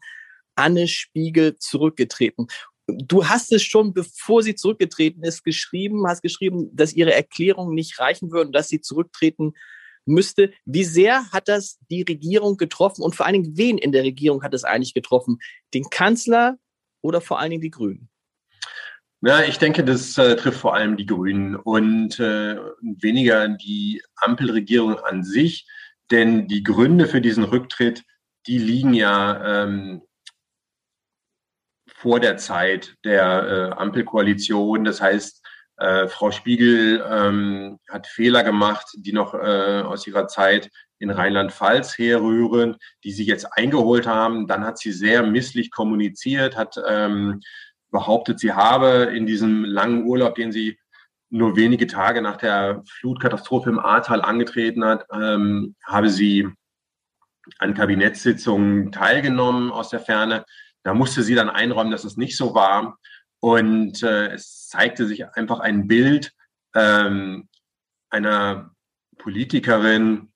[0.55, 2.49] Anne Spiegel, zurückgetreten.
[2.89, 7.99] Du hast es schon, bevor sie zurückgetreten ist, geschrieben, hast geschrieben, dass ihre Erklärungen nicht
[8.01, 9.53] reichen würden, dass sie zurücktreten
[10.07, 10.53] müsste.
[10.65, 14.43] Wie sehr hat das die Regierung getroffen und vor allen Dingen wen in der Regierung
[14.43, 15.39] hat es eigentlich getroffen?
[15.75, 16.57] Den Kanzler
[17.03, 18.09] oder vor allen Dingen die Grünen?
[19.21, 25.01] Ja, ich denke, das äh, trifft vor allem die Grünen und äh, weniger die Ampelregierung
[25.01, 25.67] an sich,
[26.13, 28.05] denn die Gründe für diesen Rücktritt,
[28.47, 30.03] die liegen ja ähm,
[31.89, 34.85] vor der Zeit der äh, Ampelkoalition.
[34.85, 35.45] Das heißt,
[35.79, 41.99] äh, Frau Spiegel ähm, hat Fehler gemacht, die noch äh, aus ihrer Zeit in Rheinland-Pfalz
[41.99, 44.47] herrühren, die sie jetzt eingeholt haben.
[44.47, 47.41] Dann hat sie sehr misslich kommuniziert, hat ähm,
[47.91, 50.79] behauptet, sie habe in diesem langen Urlaub, den sie
[51.31, 56.49] nur wenige Tage nach der Flutkatastrophe im Ahrtal angetreten hat, ähm, habe sie
[57.59, 60.45] an Kabinettssitzungen teilgenommen aus der Ferne.
[60.83, 62.99] Da musste sie dann einräumen, dass es nicht so war.
[63.41, 66.33] Und äh, es zeigte sich einfach ein Bild
[66.75, 67.49] ähm,
[68.11, 68.75] einer
[69.19, 70.33] Politikerin,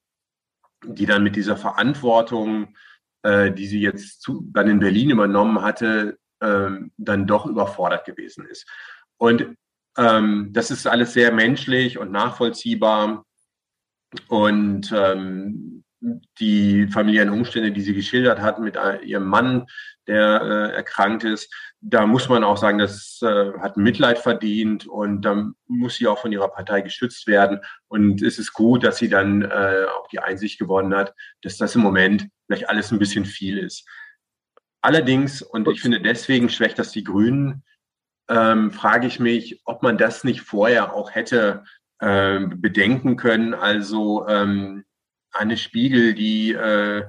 [0.85, 2.75] die dann mit dieser Verantwortung,
[3.23, 8.47] äh, die sie jetzt zu, dann in Berlin übernommen hatte, ähm, dann doch überfordert gewesen
[8.47, 8.69] ist.
[9.17, 9.57] Und
[9.97, 13.25] ähm, das ist alles sehr menschlich und nachvollziehbar.
[14.29, 15.85] Und ähm,
[16.41, 19.67] die familiären Umstände, die sie geschildert hat mit äh, ihrem Mann,
[20.07, 25.23] der äh, erkrankt ist, da muss man auch sagen, das äh, hat Mitleid verdient und
[25.23, 27.61] da muss sie auch von ihrer Partei geschützt werden.
[27.89, 31.75] Und es ist gut, dass sie dann äh, auch die Einsicht gewonnen hat, dass das
[31.77, 33.87] im Moment vielleicht alles ein bisschen viel ist.
[34.83, 37.63] Allerdings, und ich finde deswegen schwächt das die Grünen,
[38.29, 41.65] ähm, frage ich mich, ob man das nicht vorher auch hätte
[42.01, 43.55] äh, bedenken können.
[43.55, 44.85] Also ähm,
[45.33, 47.05] eine Spiegel, die äh,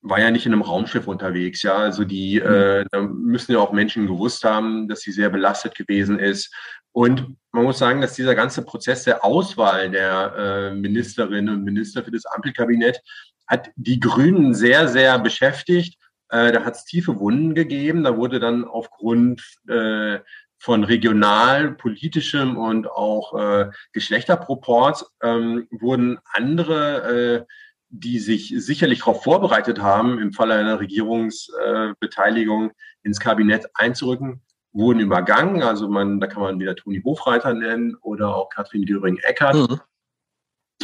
[0.00, 1.74] war ja nicht in einem Raumschiff unterwegs, ja.
[1.74, 2.46] Also die, mhm.
[2.46, 6.54] äh, da müssen ja auch Menschen gewusst haben, dass sie sehr belastet gewesen ist.
[6.92, 12.02] Und man muss sagen, dass dieser ganze Prozess der Auswahl der äh, Ministerinnen und Minister
[12.02, 13.00] für das Ampelkabinett
[13.46, 18.04] hat die Grünen sehr, sehr beschäftigt äh, da hat es tiefe Wunden gegeben.
[18.04, 20.18] Da wurde dann aufgrund äh,
[20.58, 27.44] von regionalpolitischem und auch äh, Geschlechterproports ähm, wurden andere, äh,
[27.88, 35.00] die sich sicherlich darauf vorbereitet haben, im Falle einer Regierungsbeteiligung äh, ins Kabinett einzurücken, wurden
[35.00, 35.62] übergangen.
[35.62, 39.70] Also man, da kann man wieder Toni Hofreiter nennen oder auch Katrin Göring-Eckardt.
[39.70, 39.80] Mhm.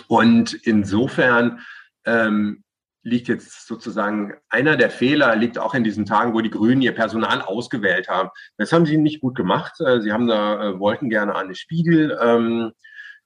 [0.07, 1.61] Und insofern
[2.05, 2.62] ähm,
[3.03, 6.95] liegt jetzt sozusagen, einer der Fehler liegt auch in diesen Tagen, wo die Grünen ihr
[6.95, 8.31] Personal ausgewählt haben.
[8.59, 9.81] Das haben sie nicht gut gemacht.
[9.81, 12.73] Äh, sie haben da, äh, wollten gerne Anne Spiegel, ähm,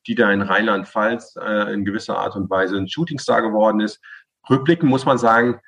[0.06, 4.00] die da in Rheinland-Pfalz äh, in gewisser Art und Weise ein Shootingstar geworden ist.
[4.48, 5.60] Rückblickend muss man sagen,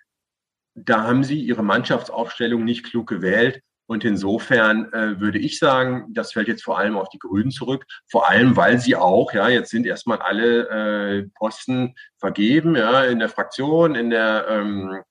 [0.75, 3.61] da haben sie ihre Mannschaftsaufstellung nicht klug gewählt.
[3.89, 7.87] Und insofern äh, würde ich sagen, das fällt jetzt vor allem auf die Grünen zurück.
[8.11, 13.19] Vor allem, weil sie auch, ja, jetzt sind erstmal alle äh, Posten vergeben, ja, in
[13.19, 15.03] der Fraktion, in der ähm,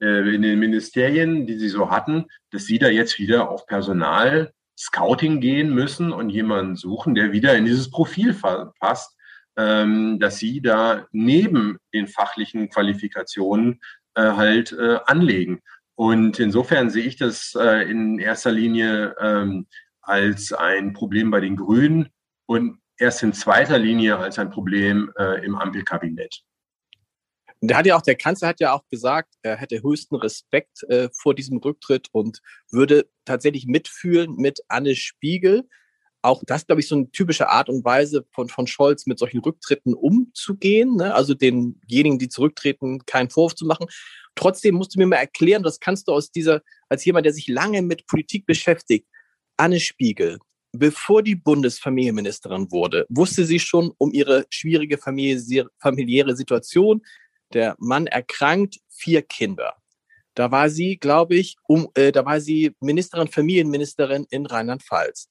[0.00, 4.52] äh, in den Ministerien, die sie so hatten, dass sie da jetzt wieder auf Personal
[4.78, 8.36] Scouting gehen müssen und jemanden suchen, der wieder in dieses Profil
[8.78, 9.16] passt,
[9.56, 13.80] ähm, dass sie da neben den fachlichen Qualifikationen
[14.14, 15.60] äh, halt äh, anlegen.
[15.96, 19.66] Und insofern sehe ich das äh, in erster Linie ähm,
[20.02, 22.10] als ein Problem bei den Grünen
[22.46, 26.42] und erst in zweiter Linie als ein Problem äh, im Ampelkabinett.
[27.62, 31.08] Da hat ja auch der Kanzler hat ja auch gesagt, er hätte höchsten Respekt äh,
[31.14, 35.66] vor diesem Rücktritt und würde tatsächlich mitfühlen mit Anne Spiegel.
[36.26, 39.38] Auch das, glaube ich, so eine typische Art und Weise von, von Scholz mit solchen
[39.38, 40.96] Rücktritten umzugehen.
[40.96, 41.14] Ne?
[41.14, 43.86] Also denjenigen, die zurücktreten, keinen Vorwurf zu machen.
[44.34, 47.46] Trotzdem musst du mir mal erklären, das kannst du aus dieser, als jemand, der sich
[47.46, 49.06] lange mit Politik beschäftigt,
[49.56, 50.40] Anne Spiegel,
[50.72, 57.02] bevor die Bundesfamilienministerin wurde, wusste sie schon um ihre schwierige familiäre Situation.
[57.52, 59.76] Der Mann erkrankt, vier Kinder.
[60.34, 65.28] Da war sie, glaube ich, um, äh, da war sie Ministerin, Familienministerin in Rheinland-Pfalz.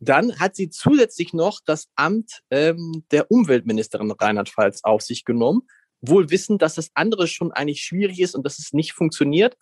[0.00, 5.62] Dann hat sie zusätzlich noch das Amt ähm, der Umweltministerin Rheinland-Pfalz auf sich genommen
[6.02, 9.58] wohl wissen, dass das andere schon eigentlich schwierig ist und dass es nicht funktioniert.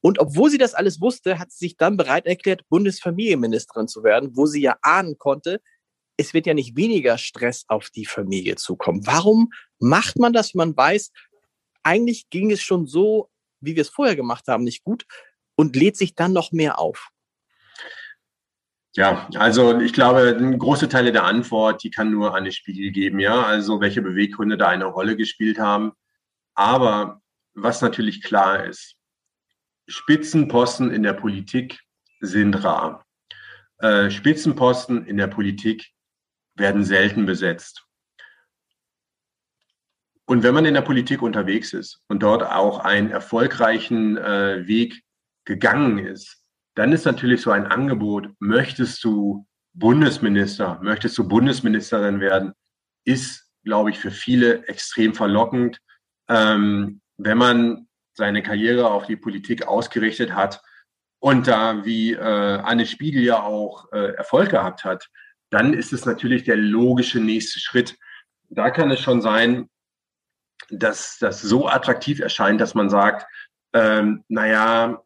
[0.00, 4.36] Und obwohl sie das alles wusste, hat sie sich dann bereit erklärt, Bundesfamilienministerin zu werden,
[4.36, 5.60] wo sie ja ahnen konnte,
[6.16, 9.04] es wird ja nicht weniger Stress auf die Familie zukommen.
[9.06, 11.10] Warum macht man das, wenn man weiß,
[11.82, 13.28] eigentlich ging es schon so
[13.62, 15.06] wie wir es vorher gemacht haben, nicht gut
[15.54, 17.08] und lädt sich dann noch mehr auf?
[18.94, 23.42] Ja, also ich glaube, große Teile der Antwort, die kann nur Anne Spiegel geben, ja.
[23.42, 25.92] Also welche Beweggründe da eine Rolle gespielt haben.
[26.54, 27.22] Aber
[27.54, 28.96] was natürlich klar ist,
[29.88, 31.80] Spitzenposten in der Politik
[32.20, 33.06] sind rar.
[33.78, 35.90] Äh, Spitzenposten in der Politik
[36.54, 37.84] werden selten besetzt.
[40.26, 45.02] Und wenn man in der Politik unterwegs ist und dort auch einen erfolgreichen äh, Weg
[45.44, 46.41] gegangen ist,
[46.74, 52.52] dann ist natürlich so ein Angebot, möchtest du Bundesminister, möchtest du Bundesministerin werden,
[53.04, 55.78] ist, glaube ich, für viele extrem verlockend.
[56.28, 60.60] Ähm, wenn man seine Karriere auf die Politik ausgerichtet hat
[61.20, 65.08] und da wie äh, Anne Spiegel ja auch äh, Erfolg gehabt hat,
[65.50, 67.96] dann ist es natürlich der logische nächste Schritt.
[68.48, 69.68] Da kann es schon sein,
[70.70, 73.26] dass das so attraktiv erscheint, dass man sagt,
[73.74, 75.02] ähm, naja,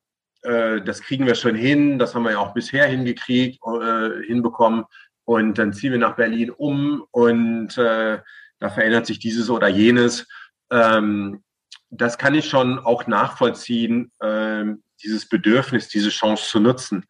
[0.46, 4.85] äh, das kriegen wir schon hin, das haben wir ja auch bisher hingekriegt, äh, hinbekommen
[5.24, 8.18] und dann ziehen wir nach Berlin um und äh,
[8.59, 10.26] da verändert sich dieses oder jenes.
[10.70, 11.42] Ähm,
[11.90, 17.04] das kann ich schon auch nachvollziehen, ähm, dieses Bedürfnis, diese Chance zu nutzen.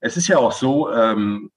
[0.00, 1.50] Es ist ja auch so, ähm,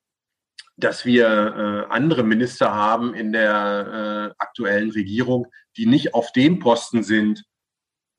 [0.78, 6.60] dass wir äh, andere Minister haben in der äh, aktuellen Regierung, die nicht auf dem
[6.60, 7.44] Posten sind,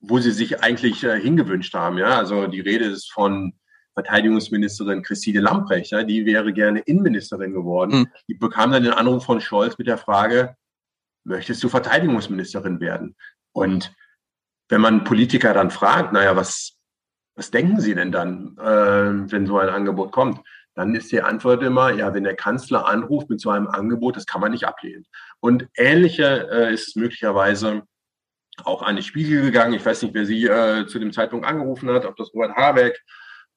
[0.07, 1.97] wo sie sich eigentlich äh, hingewünscht haben.
[1.97, 3.53] Ja, also die Rede ist von
[3.93, 5.91] Verteidigungsministerin Christine Lamprecht.
[5.91, 7.99] Ja, die wäre gerne Innenministerin geworden.
[7.99, 8.07] Mhm.
[8.27, 10.55] Die bekam dann den Anruf von Scholz mit der Frage,
[11.23, 13.15] möchtest du Verteidigungsministerin werden?
[13.53, 13.93] Und
[14.69, 16.77] wenn man Politiker dann fragt, naja, was,
[17.35, 20.41] was denken Sie denn dann, äh, wenn so ein Angebot kommt?
[20.75, 24.25] Dann ist die Antwort immer, ja, wenn der Kanzler anruft mit so einem Angebot, das
[24.25, 25.05] kann man nicht ablehnen.
[25.39, 27.83] Und ähnliche äh, ist es möglicherweise
[28.63, 29.73] auch an die Spiegel gegangen.
[29.73, 33.03] Ich weiß nicht, wer sie äh, zu dem Zeitpunkt angerufen hat, ob das Robert Habeck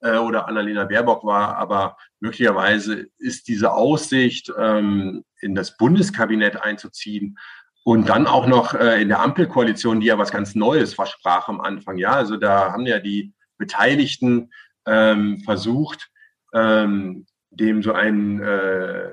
[0.00, 7.38] äh, oder Annalena Baerbock war, aber möglicherweise ist diese Aussicht, ähm, in das Bundeskabinett einzuziehen
[7.84, 11.60] und dann auch noch äh, in der Ampelkoalition, die ja was ganz Neues versprach am
[11.60, 11.96] Anfang.
[11.96, 14.50] Ja, also da haben ja die Beteiligten
[14.86, 16.10] ähm, versucht,
[16.52, 19.12] ähm, dem so ein, äh,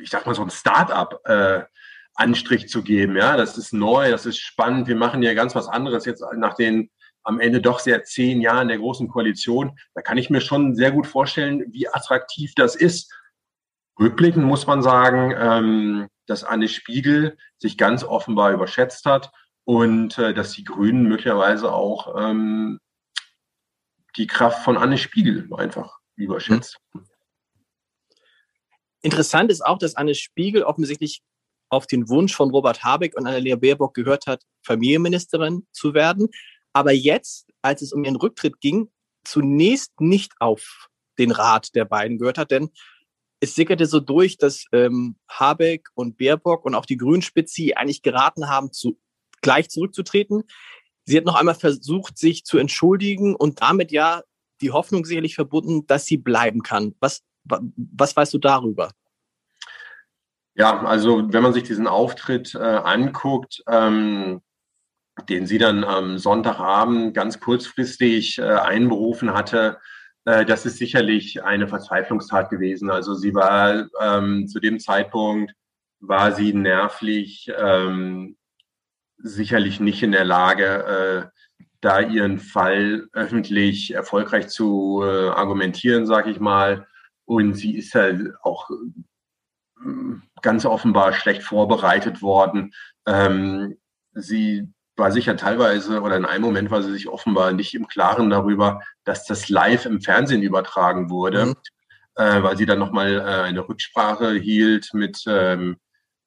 [0.00, 1.62] ich sag mal so ein Start-up äh,
[2.14, 3.16] Anstrich zu geben.
[3.16, 4.86] Ja, das ist neu, das ist spannend.
[4.86, 6.90] Wir machen ja ganz was anderes jetzt nach den
[7.24, 9.78] am Ende doch sehr zehn Jahren der großen Koalition.
[9.94, 13.12] Da kann ich mir schon sehr gut vorstellen, wie attraktiv das ist.
[13.98, 19.32] Rückblickend muss man sagen, ähm, dass Anne Spiegel sich ganz offenbar überschätzt hat
[19.64, 22.78] und äh, dass die Grünen möglicherweise auch ähm,
[24.16, 26.78] die Kraft von Anne Spiegel einfach überschätzt.
[29.00, 31.22] Interessant ist auch, dass Anne Spiegel offensichtlich
[31.68, 36.28] auf den Wunsch von Robert Habeck und Annalena Baerbock gehört hat, Familienministerin zu werden.
[36.72, 38.90] Aber jetzt, als es um ihren Rücktritt ging,
[39.24, 42.70] zunächst nicht auf den Rat der beiden gehört hat, denn
[43.40, 48.48] es sickerte so durch, dass ähm, Habeck und Baerbock und auch die Grünspitze eigentlich geraten
[48.48, 48.98] haben, zu,
[49.42, 50.44] gleich zurückzutreten.
[51.04, 54.22] Sie hat noch einmal versucht, sich zu entschuldigen und damit ja
[54.60, 56.94] die Hoffnung sicherlich verbunden, dass sie bleiben kann.
[57.00, 58.92] Was, was weißt du darüber?
[60.56, 64.40] Ja, also wenn man sich diesen Auftritt äh, anguckt, ähm,
[65.28, 69.78] den sie dann am Sonntagabend ganz kurzfristig äh, einberufen hatte,
[70.24, 72.90] äh, das ist sicherlich eine Verzweiflungstat gewesen.
[72.90, 75.52] Also sie war ähm, zu dem Zeitpunkt,
[76.00, 78.36] war sie nervlich ähm,
[79.18, 86.30] sicherlich nicht in der Lage, äh, da ihren Fall öffentlich erfolgreich zu äh, argumentieren, sage
[86.30, 86.86] ich mal.
[87.26, 88.10] Und sie ist ja
[88.42, 88.70] auch
[90.42, 92.72] ganz offenbar schlecht vorbereitet worden.
[93.06, 93.76] Ähm,
[94.12, 98.30] sie war sicher teilweise oder in einem Moment war sie sich offenbar nicht im Klaren
[98.30, 101.54] darüber, dass das live im Fernsehen übertragen wurde, mhm.
[102.14, 105.76] äh, weil sie dann nochmal äh, eine Rücksprache hielt mit ähm,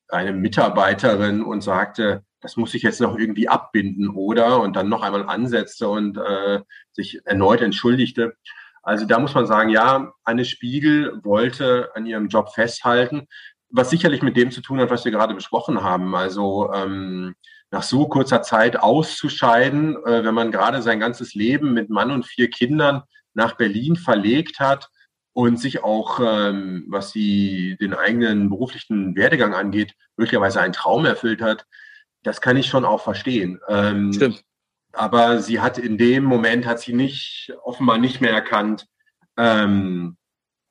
[0.09, 4.61] einer Mitarbeiterin und sagte, das muss ich jetzt noch irgendwie abbinden, oder?
[4.61, 8.35] Und dann noch einmal ansetzte und äh, sich erneut entschuldigte.
[8.87, 13.27] Also da muss man sagen, ja, Anne Spiegel wollte an ihrem Job festhalten,
[13.69, 16.15] was sicherlich mit dem zu tun hat, was wir gerade besprochen haben.
[16.15, 17.35] Also ähm,
[17.69, 22.25] nach so kurzer Zeit auszuscheiden, äh, wenn man gerade sein ganzes Leben mit Mann und
[22.25, 24.87] vier Kindern nach Berlin verlegt hat
[25.33, 31.41] und sich auch, ähm, was die, den eigenen beruflichen Werdegang angeht, möglicherweise einen Traum erfüllt
[31.41, 31.65] hat,
[32.23, 33.59] das kann ich schon auch verstehen.
[33.67, 34.45] Ähm, Stimmt.
[34.93, 38.87] Aber sie hat in dem Moment, hat sie nicht, offenbar nicht mehr erkannt,
[39.37, 40.17] ähm,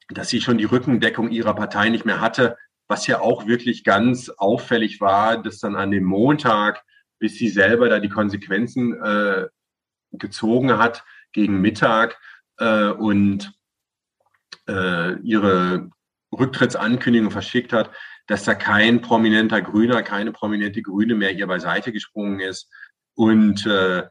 [0.09, 2.57] dass sie schon die Rückendeckung ihrer Partei nicht mehr hatte,
[2.89, 6.85] was ja auch wirklich ganz auffällig war, dass dann an dem Montag,
[7.19, 9.47] bis sie selber da die Konsequenzen äh,
[10.13, 12.19] gezogen hat gegen Mittag
[12.59, 13.53] äh, und
[14.69, 15.91] äh, ihre
[16.33, 17.91] Rücktrittsankündigung verschickt hat,
[18.27, 22.71] dass da kein prominenter Grüner, keine prominente Grüne mehr hier beiseite gesprungen ist.
[23.17, 24.05] Und äh,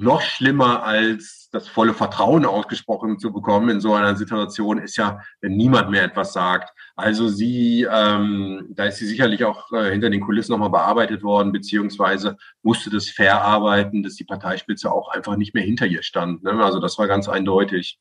[0.00, 5.20] noch schlimmer als das volle Vertrauen ausgesprochen zu bekommen in so einer Situation ist ja,
[5.40, 6.72] wenn niemand mehr etwas sagt.
[6.94, 11.50] Also sie, ähm, da ist sie sicherlich auch äh, hinter den Kulissen nochmal bearbeitet worden,
[11.50, 16.44] beziehungsweise musste das verarbeiten, dass die Parteispitze auch einfach nicht mehr hinter ihr stand.
[16.44, 16.52] Ne?
[16.64, 17.98] Also das war ganz eindeutig.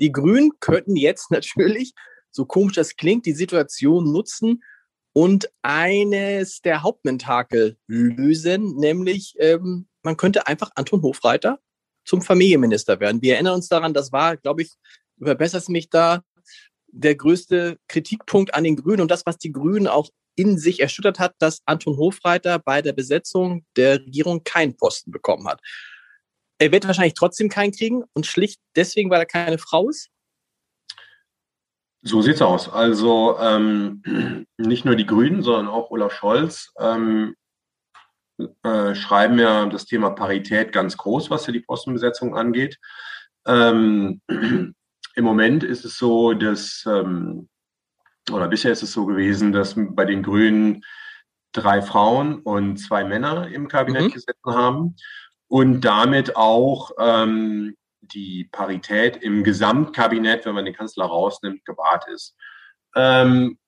[0.00, 1.92] Die Grünen könnten jetzt natürlich,
[2.30, 4.62] so komisch das klingt, die Situation nutzen
[5.12, 11.58] und eines der Hauptmentakel lösen, nämlich ähm, man könnte einfach Anton Hofreiter
[12.04, 13.20] zum Familienminister werden.
[13.20, 14.72] Wir erinnern uns daran, das war, glaube ich,
[15.18, 16.22] überbessert mich da,
[16.86, 21.18] der größte Kritikpunkt an den Grünen und das, was die Grünen auch in sich erschüttert
[21.18, 25.60] hat, dass Anton Hofreiter bei der Besetzung der Regierung keinen Posten bekommen hat.
[26.58, 30.08] Er wird wahrscheinlich trotzdem keinen kriegen und schlicht deswegen, weil er keine Frau ist?
[32.02, 32.72] So sieht's aus.
[32.72, 37.34] Also ähm, nicht nur die Grünen, sondern auch Olaf Scholz ähm,
[38.62, 42.78] äh, schreiben ja das Thema Parität ganz groß, was ja die Postenbesetzung angeht.
[43.46, 44.20] Ähm,
[45.14, 47.48] Im Moment ist es so, dass, ähm,
[48.30, 50.84] oder bisher ist es so gewesen, dass bei den Grünen
[51.52, 54.10] drei Frauen und zwei Männer im Kabinett mhm.
[54.12, 54.94] gesessen haben
[55.48, 57.74] und damit auch ähm,
[58.14, 62.36] die Parität im Gesamtkabinett, wenn man den Kanzler rausnimmt, gewahrt ist.
[62.94, 63.58] Ähm,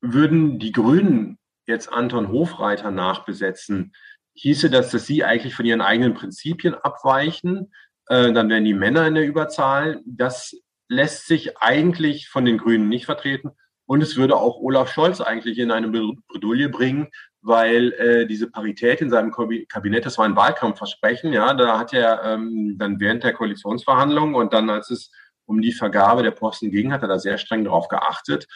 [0.00, 3.92] würden die Grünen jetzt Anton Hofreiter nachbesetzen,
[4.34, 7.72] hieße das, dass sie eigentlich von ihren eigenen Prinzipien abweichen.
[8.08, 10.00] Äh, dann wären die Männer in der Überzahl.
[10.04, 10.56] Das
[10.88, 13.52] lässt sich eigentlich von den Grünen nicht vertreten.
[13.86, 17.08] Und es würde auch Olaf Scholz eigentlich in eine Bredouille bringen,
[17.42, 22.22] weil äh, diese Parität in seinem Kabinett, das war ein Wahlkampfversprechen, ja, da hat er
[22.24, 25.10] ähm, dann während der Koalitionsverhandlungen und dann, als es
[25.44, 28.46] um die Vergabe der Posten ging, hat er da sehr streng darauf geachtet.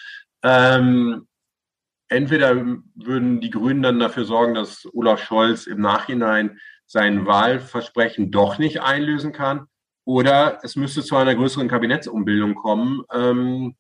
[0.43, 1.27] Ähm,
[2.09, 2.55] entweder
[2.95, 8.81] würden die Grünen dann dafür sorgen, dass Olaf Scholz im Nachhinein sein Wahlversprechen doch nicht
[8.81, 9.67] einlösen kann,
[10.07, 13.75] oder es müsste zu einer größeren Kabinettsumbildung kommen, ähm,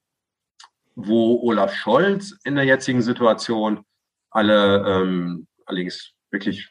[0.96, 3.84] wo Olaf Scholz in der jetzigen Situation
[4.36, 6.70] alle ähm, allerdings wirklich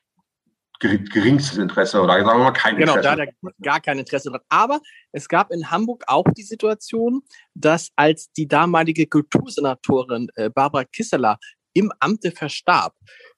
[0.79, 3.15] geringstes Interesse oder sagen wir mal kein genau, Interesse.
[3.15, 4.41] Genau, da hat er gar kein Interesse dran.
[4.49, 4.79] Aber
[5.11, 11.39] es gab in Hamburg auch die Situation, dass als die damalige Kultursenatorin äh, Barbara Kisseler
[11.73, 12.93] im Amte verstarb,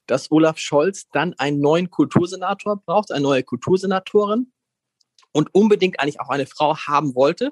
[0.06, 4.52] dass Olaf Scholz dann einen neuen Kultursenator braucht, eine neue Kultursenatorin
[5.32, 7.50] und unbedingt eigentlich auch eine Frau haben wollte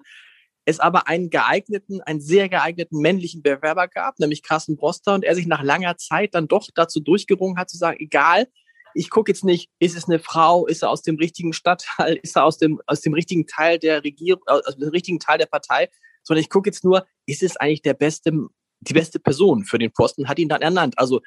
[0.66, 5.36] es aber einen geeigneten, einen sehr geeigneten männlichen Bewerber gab, nämlich Carsten Broster, und er
[5.36, 8.48] sich nach langer Zeit dann doch dazu durchgerungen hat, zu sagen, egal,
[8.92, 12.36] ich gucke jetzt nicht, ist es eine Frau, ist er aus dem richtigen Stadtteil, ist
[12.36, 15.88] er aus dem, aus dem richtigen Teil der Regierung, aus dem richtigen Teil der Partei,
[16.24, 18.32] sondern ich gucke jetzt nur, ist es eigentlich der beste,
[18.80, 20.98] die beste Person für den Posten, hat ihn dann ernannt.
[20.98, 21.20] Also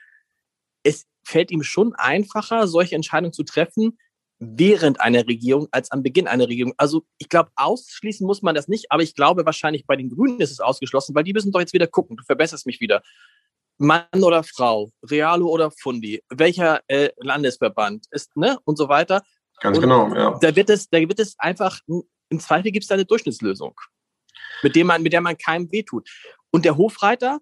[0.84, 3.98] es fällt ihm schon einfacher, solche Entscheidungen zu treffen,
[4.40, 6.74] während einer Regierung als am Beginn einer Regierung.
[6.78, 10.40] Also ich glaube, ausschließen muss man das nicht, aber ich glaube wahrscheinlich bei den Grünen
[10.40, 13.04] ist es ausgeschlossen, weil die müssen doch jetzt wieder gucken, du verbesserst mich wieder.
[13.78, 18.58] Mann oder Frau, Realo oder Fundi, welcher äh, Landesverband ist, ne?
[18.66, 19.24] Und so weiter.
[19.62, 20.38] Ganz und genau, ja.
[20.40, 23.80] Da wird es, da wird es einfach, im Zweifel gibt es da eine Durchschnittslösung,
[24.64, 26.10] mit dem man, mit der man keinem wehtut.
[26.52, 27.40] Und der Hofreiter,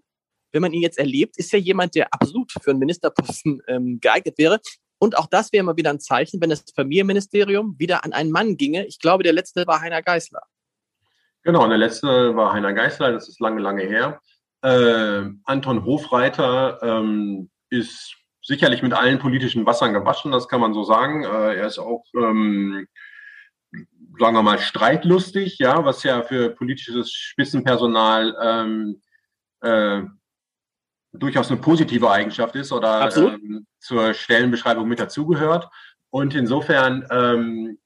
[0.51, 4.37] wenn man ihn jetzt erlebt, ist ja jemand, der absolut für einen Ministerposten ähm, geeignet
[4.37, 4.59] wäre.
[4.99, 8.57] Und auch das wäre mal wieder ein Zeichen, wenn das Familienministerium wieder an einen Mann
[8.57, 8.85] ginge.
[8.85, 10.41] Ich glaube, der letzte war Heiner Geißler.
[11.43, 14.19] Genau, der letzte war Heiner Geißler, das ist lange, lange her.
[14.63, 20.83] Äh, Anton Hofreiter ähm, ist sicherlich mit allen politischen Wassern gewaschen, das kann man so
[20.83, 21.23] sagen.
[21.23, 22.87] Äh, er ist auch, ähm,
[24.19, 29.01] sagen wir mal, streitlustig, ja, was ja für politisches Spitzenpersonal ähm,
[29.61, 30.01] äh,
[31.13, 35.69] durchaus eine positive Eigenschaft ist oder ähm, zur Stellenbeschreibung mit dazugehört.
[36.09, 37.79] Und insofern ähm,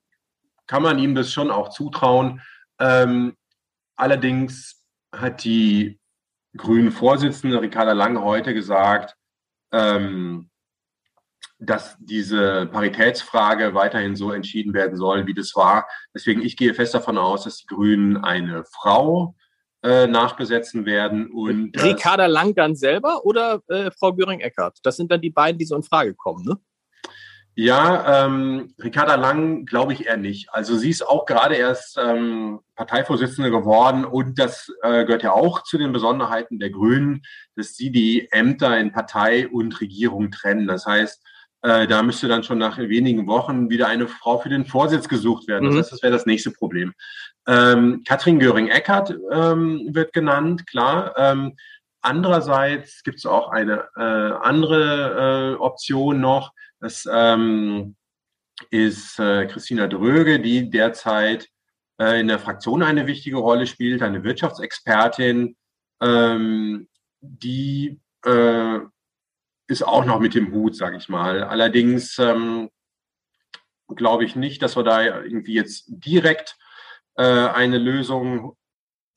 [0.67, 2.41] kann man ihm das schon auch zutrauen.
[2.79, 3.35] Ähm,
[3.95, 5.99] allerdings hat die
[6.55, 9.15] grünen Vorsitzende Ricarda Lang heute gesagt,
[9.71, 10.49] ähm,
[11.59, 15.87] dass diese Paritätsfrage weiterhin so entschieden werden soll, wie das war.
[16.13, 19.35] Deswegen, ich gehe fest davon aus, dass die Grünen eine Frau
[19.83, 21.29] äh, nachbesetzen werden.
[21.31, 24.79] Und Ricarda Lang dann selber oder äh, Frau Göring-Eckardt?
[24.83, 26.57] Das sind dann die beiden, die so in Frage kommen, ne?
[27.53, 30.53] Ja, ähm, Ricarda Lang glaube ich eher nicht.
[30.53, 35.61] Also sie ist auch gerade erst ähm, Parteivorsitzende geworden und das äh, gehört ja auch
[35.63, 37.23] zu den Besonderheiten der Grünen,
[37.57, 40.65] dass sie die Ämter in Partei und Regierung trennen.
[40.65, 41.21] Das heißt,
[41.63, 45.47] Äh, da müsste dann schon nach wenigen Wochen wieder eine Frau für den Vorsitz gesucht
[45.47, 45.65] werden.
[45.65, 45.79] Das mhm.
[45.79, 46.93] heißt, das wäre das nächste Problem.
[47.47, 51.13] Ähm, Katrin Göring-Eckardt ähm, wird genannt, klar.
[51.17, 51.55] Ähm,
[52.01, 56.51] andererseits gibt es auch eine äh, andere äh, Option noch.
[56.79, 57.95] Das ähm,
[58.69, 61.47] ist äh, Christina Dröge, die derzeit
[61.99, 65.55] äh, in der Fraktion eine wichtige Rolle spielt, eine Wirtschaftsexpertin,
[66.01, 66.87] ähm,
[67.21, 68.79] die äh,
[69.71, 71.43] ist auch noch mit dem Hut, sage ich mal.
[71.43, 72.69] Allerdings ähm,
[73.87, 76.57] glaube ich nicht, dass wir da irgendwie jetzt direkt
[77.15, 78.57] äh, eine Lösung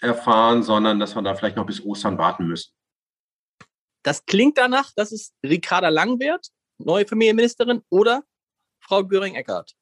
[0.01, 2.73] erfahren, sondern dass wir da vielleicht noch bis Ostern warten müssen.
[4.05, 6.49] Das klingt danach, dass es Ricarda Lang wird,
[6.79, 8.23] neue Familienministerin, oder
[8.79, 9.75] Frau Göring-Eckardt?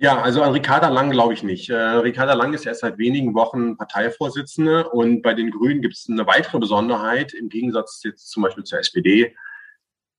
[0.00, 1.70] Ja, also an Ricarda Lang glaube ich nicht.
[1.70, 6.08] Äh, Ricarda Lang ist erst seit wenigen Wochen Parteivorsitzende und bei den Grünen gibt es
[6.08, 9.34] eine weitere Besonderheit im Gegensatz jetzt zum Beispiel zur SPD.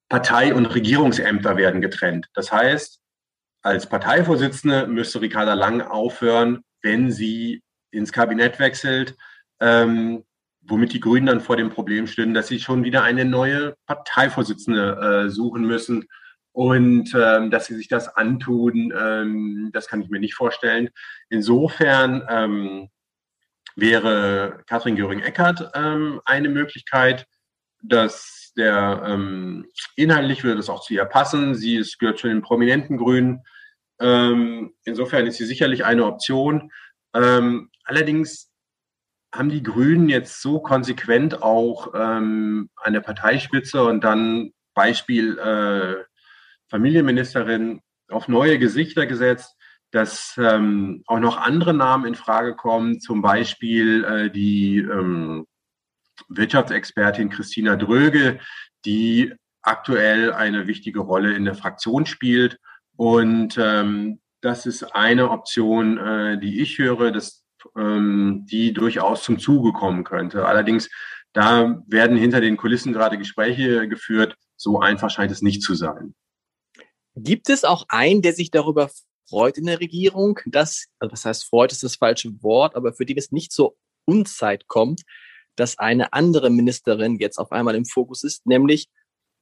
[0.10, 2.28] Partei- und Regierungsämter werden getrennt.
[2.34, 3.00] Das heißt,
[3.62, 9.16] als Parteivorsitzende müsste Ricarda Lang aufhören, wenn sie ins Kabinett wechselt,
[9.62, 10.26] ähm,
[10.62, 15.26] womit die Grünen dann vor dem Problem stehen, dass sie schon wieder eine neue Parteivorsitzende
[15.26, 16.06] äh, suchen müssen.
[16.60, 20.89] Und ähm, dass sie sich das antun, ähm, das kann ich mir nicht vorstellen.
[21.30, 22.89] Insofern ähm,
[23.78, 27.28] wäre Katrin Göring-Eckardt ähm, eine Möglichkeit,
[27.82, 31.55] dass der ähm, inhaltlich würde das auch zu ihr passen.
[31.55, 33.45] Sie ist, gehört zu den prominenten Grünen.
[34.01, 36.72] Ähm, insofern ist sie sicherlich eine Option.
[37.14, 38.51] Allerdings
[39.34, 46.03] haben die Grünen jetzt so konsequent auch an der Parteispitze und dann Beispiel äh,
[46.70, 49.55] Familienministerin auf neue Gesichter gesetzt,
[49.91, 55.47] dass ähm, auch noch andere Namen in Frage kommen, zum Beispiel äh, die ähm,
[56.28, 58.39] Wirtschaftsexpertin Christina Dröge,
[58.86, 62.59] die aktuell eine wichtige Rolle in der Fraktion spielt.
[62.95, 67.43] Und ähm, das ist eine Option, äh, die ich höre, dass
[67.78, 70.45] ähm, die durchaus zum Zuge kommen könnte.
[70.45, 70.89] Allerdings,
[71.34, 74.36] da werden hinter den Kulissen gerade Gespräche geführt.
[74.55, 76.13] So einfach scheint es nicht zu sein.
[77.24, 78.89] Gibt es auch einen, der sich darüber
[79.30, 83.05] freut in der Regierung, dass, also das heißt, freut ist das falsche Wort, aber für
[83.05, 85.03] den es nicht so Unzeit kommt,
[85.55, 88.88] dass eine andere Ministerin jetzt auf einmal im Fokus ist, nämlich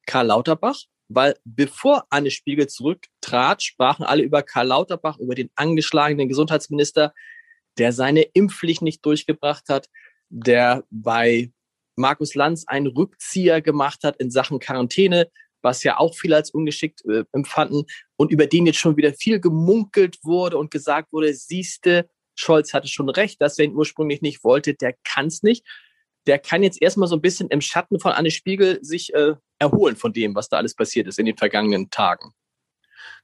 [0.05, 0.79] Karl Lauterbach?
[1.09, 7.13] Weil bevor Anne Spiegel zurücktrat, sprachen alle über Karl Lauterbach, über den angeschlagenen Gesundheitsminister,
[7.77, 9.89] der seine Impfpflicht nicht durchgebracht hat,
[10.29, 11.51] der bei
[11.95, 15.29] Markus Lanz einen Rückzieher gemacht hat in Sachen Quarantäne,
[15.61, 17.85] was ja auch viele als ungeschickt äh, empfanden
[18.15, 22.87] und über den jetzt schon wieder viel gemunkelt wurde und gesagt wurde, siehste, Scholz hatte
[22.87, 25.65] schon recht, dass er ihn ursprünglich nicht wollte, der kann es nicht.
[26.27, 29.95] Der kann jetzt erstmal so ein bisschen im Schatten von Anne Spiegel sich äh, erholen
[29.95, 32.33] von dem, was da alles passiert ist in den vergangenen Tagen.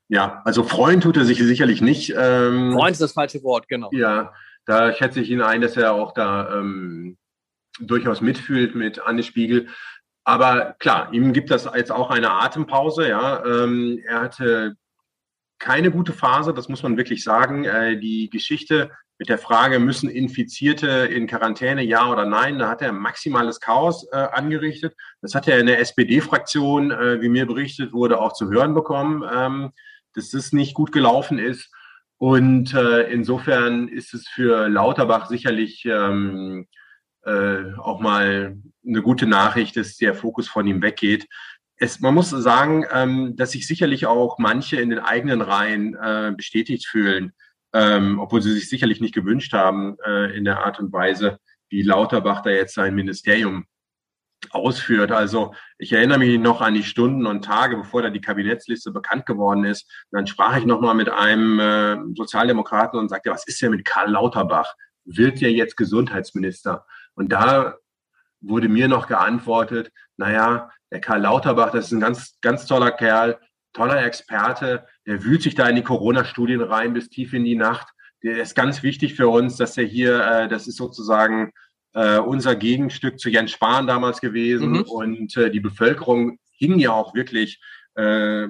[0.07, 2.13] Ja, also freuen tut er sich sicherlich nicht.
[2.17, 3.89] Ähm, freuen ist das falsche Wort, genau.
[3.91, 4.33] Ja,
[4.65, 7.17] da schätze ich ihn ein, dass er auch da ähm,
[7.79, 9.67] durchaus mitfühlt mit Anne Spiegel.
[10.23, 13.09] Aber klar, ihm gibt das jetzt auch eine Atempause.
[13.09, 14.75] Ja, ähm, er hatte
[15.59, 17.65] keine gute Phase, das muss man wirklich sagen.
[17.65, 22.81] Äh, die Geschichte mit der Frage, müssen Infizierte in Quarantäne, ja oder nein, da hat
[22.81, 24.95] er maximales Chaos äh, angerichtet.
[25.21, 29.23] Das hat er in der SPD-Fraktion, äh, wie mir berichtet wurde, auch zu hören bekommen,
[29.33, 29.71] ähm,
[30.13, 31.71] dass das nicht gut gelaufen ist.
[32.17, 36.67] Und äh, insofern ist es für Lauterbach sicherlich ähm,
[37.25, 41.27] äh, auch mal eine gute Nachricht, dass der Fokus von ihm weggeht.
[41.77, 46.33] Es, man muss sagen, ähm, dass sich sicherlich auch manche in den eigenen Reihen äh,
[46.35, 47.33] bestätigt fühlen,
[47.73, 51.81] ähm, obwohl sie sich sicherlich nicht gewünscht haben äh, in der Art und Weise, wie
[51.81, 53.65] Lauterbach da jetzt sein Ministerium
[54.51, 55.11] ausführt.
[55.11, 59.25] Also ich erinnere mich noch an die Stunden und Tage, bevor da die Kabinettsliste bekannt
[59.25, 59.89] geworden ist.
[60.11, 64.11] Dann sprach ich nochmal mit einem äh, Sozialdemokraten und sagte, was ist denn mit Karl
[64.11, 64.73] Lauterbach?
[65.05, 66.85] Wird der jetzt Gesundheitsminister?
[67.15, 67.77] Und da
[68.41, 73.39] wurde mir noch geantwortet, naja, der Karl Lauterbach, das ist ein ganz, ganz toller Kerl,
[73.73, 77.87] toller Experte, der wühlt sich da in die Corona-Studien rein bis tief in die Nacht.
[78.21, 81.51] Der ist ganz wichtig für uns, dass er hier, äh, das ist sozusagen
[81.93, 84.71] äh, unser Gegenstück zu Jens Spahn damals gewesen.
[84.71, 84.81] Mhm.
[84.81, 87.61] Und äh, die Bevölkerung hing ja auch wirklich
[87.95, 88.47] äh,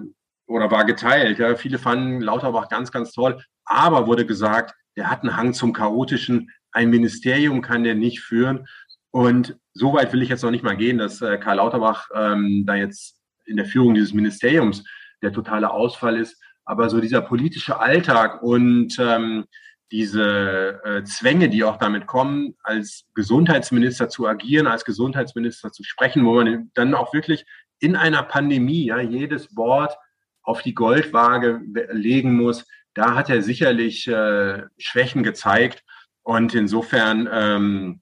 [0.48, 1.40] oder war geteilt.
[1.40, 1.56] Ja.
[1.56, 6.52] Viele fanden Lauterbach ganz, ganz toll, aber wurde gesagt, der hat einen Hang zum Chaotischen.
[6.74, 8.68] Ein Ministerium kann der nicht führen.
[9.12, 12.66] Und so weit will ich jetzt noch nicht mal gehen, dass äh, Karl Lauterbach ähm,
[12.66, 14.84] da jetzt in der Führung dieses Ministeriums
[15.22, 16.42] der totale Ausfall ist.
[16.66, 19.46] Aber so dieser politische Alltag und ähm,
[19.92, 26.26] diese äh, Zwänge, die auch damit kommen, als Gesundheitsminister zu agieren, als Gesundheitsminister zu sprechen,
[26.26, 27.46] wo man dann auch wirklich
[27.80, 29.96] in einer Pandemie ja jedes Wort
[30.42, 31.62] auf die Goldwaage
[31.92, 32.66] legen muss,
[32.96, 35.83] da hat er sicherlich äh, Schwächen gezeigt.
[36.24, 38.02] Und insofern ähm,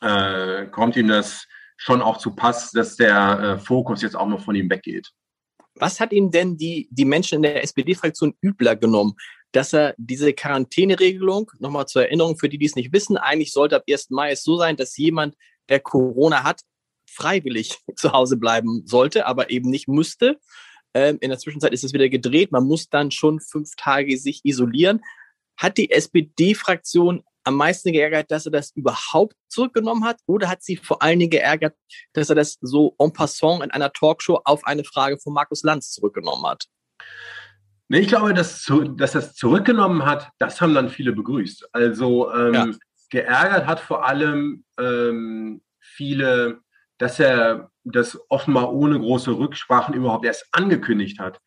[0.00, 1.46] äh, kommt ihm das
[1.76, 5.10] schon auch zu Pass, dass der äh, Fokus jetzt auch noch von ihm weggeht.
[5.74, 9.14] Was hat ihm denn die, die Menschen in der SPD-Fraktion übler genommen?
[9.52, 13.76] Dass er diese Quarantäneregelung, nochmal zur Erinnerung für die, die es nicht wissen, eigentlich sollte
[13.76, 14.10] ab 1.
[14.10, 15.36] Mai es so sein, dass jemand,
[15.68, 16.60] der Corona hat,
[17.08, 20.38] freiwillig zu Hause bleiben sollte, aber eben nicht müsste.
[20.92, 22.52] Ähm, in der Zwischenzeit ist es wieder gedreht.
[22.52, 25.00] Man muss dann schon fünf Tage sich isolieren.
[25.60, 30.18] Hat die SPD-Fraktion am meisten geärgert, dass er das überhaupt zurückgenommen hat?
[30.26, 31.76] Oder hat sie vor allen Dingen geärgert,
[32.14, 35.92] dass er das so en passant in einer Talkshow auf eine Frage von Markus Lanz
[35.92, 36.64] zurückgenommen hat?
[37.88, 41.68] Nee, ich glaube, dass, dass das zurückgenommen hat, das haben dann viele begrüßt.
[41.74, 42.70] Also ähm, ja.
[43.10, 46.60] geärgert hat vor allem ähm, viele,
[46.96, 51.40] dass er das offenbar ohne große Rücksprachen überhaupt erst angekündigt hat.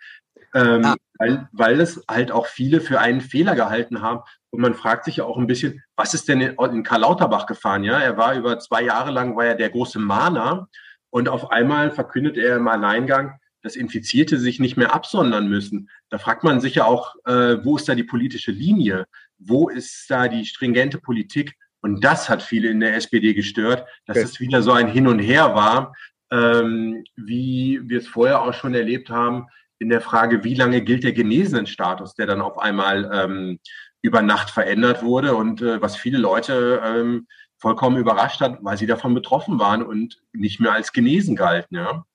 [0.55, 0.95] Ähm, ah.
[1.17, 4.21] weil, weil es halt auch viele für einen Fehler gehalten haben.
[4.51, 7.47] Und man fragt sich ja auch ein bisschen, was ist denn in, in Karl Lauterbach
[7.47, 7.83] gefahren?
[7.83, 10.69] Ja, er war über zwei Jahre lang, war er der große Mahner.
[11.09, 15.89] Und auf einmal verkündet er im Alleingang, dass Infizierte sich nicht mehr absondern müssen.
[16.09, 19.05] Da fragt man sich ja auch, äh, wo ist da die politische Linie?
[19.39, 21.55] Wo ist da die stringente Politik?
[21.81, 24.25] Und das hat viele in der SPD gestört, dass okay.
[24.25, 25.93] es wieder so ein Hin und Her war,
[26.31, 29.47] ähm, wie wir es vorher auch schon erlebt haben,
[29.79, 33.59] in der Frage, wie lange gilt der Genesenenstatus, der dann auf einmal ähm,
[34.01, 38.85] über Nacht verändert wurde und äh, was viele Leute ähm, vollkommen überrascht hat, weil sie
[38.85, 41.77] davon betroffen waren und nicht mehr als genesen galten.
[41.77, 42.05] Ja.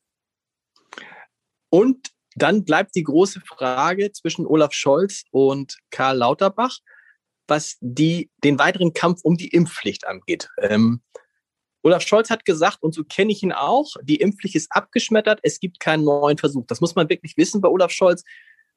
[1.71, 6.79] Und dann bleibt die große Frage zwischen Olaf Scholz und Karl Lauterbach,
[7.47, 10.51] was die, den weiteren Kampf um die Impfpflicht angeht.
[10.59, 11.03] Ähm,
[11.83, 15.61] Olaf Scholz hat gesagt, und so kenne ich ihn auch, die Impfpflicht ist abgeschmettert, es
[15.61, 16.65] gibt keinen neuen Versuch.
[16.67, 18.25] Das muss man wirklich wissen bei Olaf Scholz.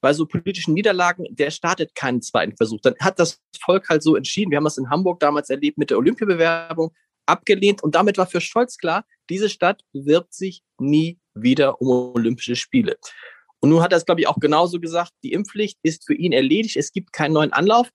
[0.02, 2.80] Bei so politischen Niederlagen, der startet keinen zweiten Versuch.
[2.82, 4.50] Dann hat das Volk halt so entschieden.
[4.50, 6.92] Wir haben das in Hamburg damals erlebt mit der Olympiabewerbung,
[7.28, 7.84] abgelehnt.
[7.84, 12.98] Und damit war für Scholz klar, diese Stadt bewirbt sich nie wieder um Olympische Spiele.
[13.60, 16.34] Und nun hat er es, glaube ich, auch genauso gesagt, die Impfpflicht ist für ihn
[16.34, 17.92] erledigt, es gibt keinen neuen Anlauf.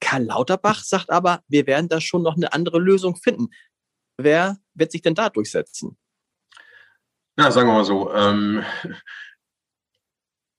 [0.00, 3.48] Karl Lauterbach sagt aber, wir werden da schon noch eine andere Lösung finden.
[4.22, 5.96] Wer wird sich denn da durchsetzen?
[7.36, 8.12] Na, sagen wir mal so.
[8.12, 8.62] Ähm,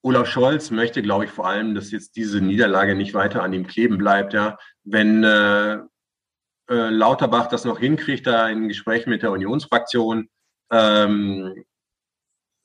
[0.03, 3.68] Olaf Scholz möchte, glaube ich, vor allem, dass jetzt diese Niederlage nicht weiter an ihm
[3.68, 4.34] kleben bleibt.
[4.34, 10.30] Ja, wenn äh, äh, Lauterbach das noch hinkriegt, da im Gespräch mit der Unionsfraktion
[10.72, 11.64] ähm,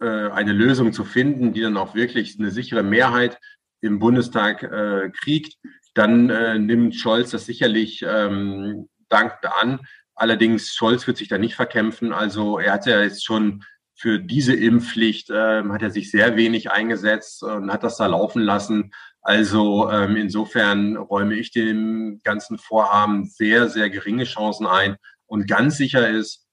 [0.01, 3.39] äh, eine Lösung zu finden, die dann auch wirklich eine sichere Mehrheit
[3.81, 5.59] im Bundestag äh, kriegt,
[5.95, 9.81] dann äh, nimmt Scholz das sicherlich ähm, dankend an.
[10.17, 12.13] Allerdings, Scholz wird sich da nicht verkämpfen.
[12.13, 13.63] Also er hat ja jetzt schon
[13.95, 18.43] für diese Impfpflicht, äh, hat er sich sehr wenig eingesetzt und hat das da laufen
[18.43, 18.93] lassen.
[19.23, 24.97] Also ähm, insofern räume ich dem ganzen Vorhaben sehr, sehr geringe Chancen ein.
[25.27, 26.47] Und ganz sicher ist,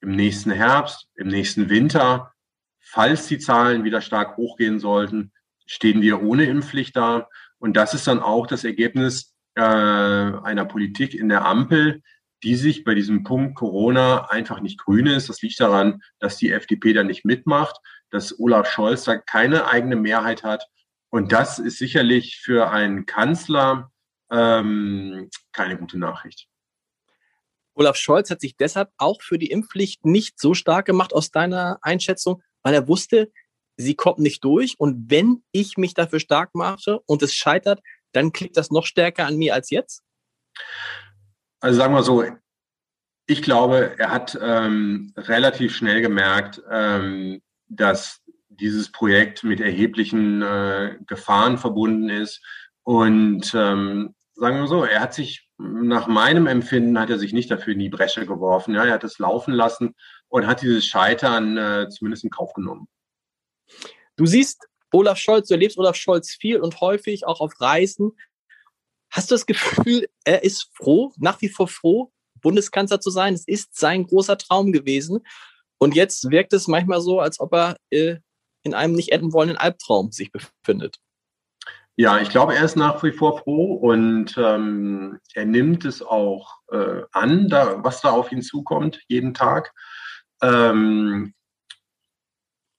[0.00, 2.32] im nächsten Herbst, im nächsten Winter,
[2.80, 5.32] falls die Zahlen wieder stark hochgehen sollten,
[5.66, 7.28] stehen wir ohne Impfpflicht da.
[7.58, 12.02] Und das ist dann auch das Ergebnis äh, einer Politik in der Ampel,
[12.42, 15.28] die sich bei diesem Punkt Corona einfach nicht grün ist.
[15.28, 17.76] Das liegt daran, dass die FDP da nicht mitmacht,
[18.10, 20.66] dass Olaf Scholz da keine eigene Mehrheit hat.
[21.10, 23.90] Und das ist sicherlich für einen Kanzler
[24.30, 26.48] ähm, keine gute Nachricht.
[27.74, 31.78] Olaf Scholz hat sich deshalb auch für die Impfpflicht nicht so stark gemacht aus deiner
[31.82, 33.30] Einschätzung, weil er wusste,
[33.76, 34.74] sie kommt nicht durch.
[34.78, 37.80] Und wenn ich mich dafür stark mache und es scheitert,
[38.12, 40.02] dann klickt das noch stärker an mir als jetzt?
[41.60, 42.24] Also sagen wir so,
[43.26, 50.96] ich glaube, er hat ähm, relativ schnell gemerkt, ähm, dass dieses Projekt mit erheblichen äh,
[51.06, 52.42] Gefahren verbunden ist.
[52.82, 57.50] Und ähm, sagen wir so, er hat sich nach meinem Empfinden hat er sich nicht
[57.50, 58.74] dafür in die Bresche geworfen.
[58.74, 59.94] Ja, er hat es laufen lassen
[60.28, 62.88] und hat dieses Scheitern äh, zumindest in Kauf genommen.
[64.16, 68.12] Du siehst Olaf Scholz, du erlebst Olaf Scholz viel und häufig auch auf Reisen.
[69.10, 73.34] Hast du das Gefühl, er ist froh, nach wie vor froh, Bundeskanzler zu sein?
[73.34, 75.20] Es ist sein großer Traum gewesen.
[75.78, 78.16] Und jetzt wirkt es manchmal so, als ob er äh,
[78.62, 80.98] in einem nicht enden wollenden Albtraum sich befindet.
[81.96, 86.58] Ja, ich glaube, er ist nach wie vor froh und ähm, er nimmt es auch
[86.70, 89.72] äh, an, da, was da auf ihn zukommt, jeden Tag.
[90.40, 91.34] Ähm,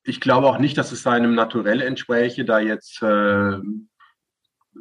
[0.03, 3.57] ich glaube auch nicht, dass es seinem Naturell entspräche, da jetzt äh,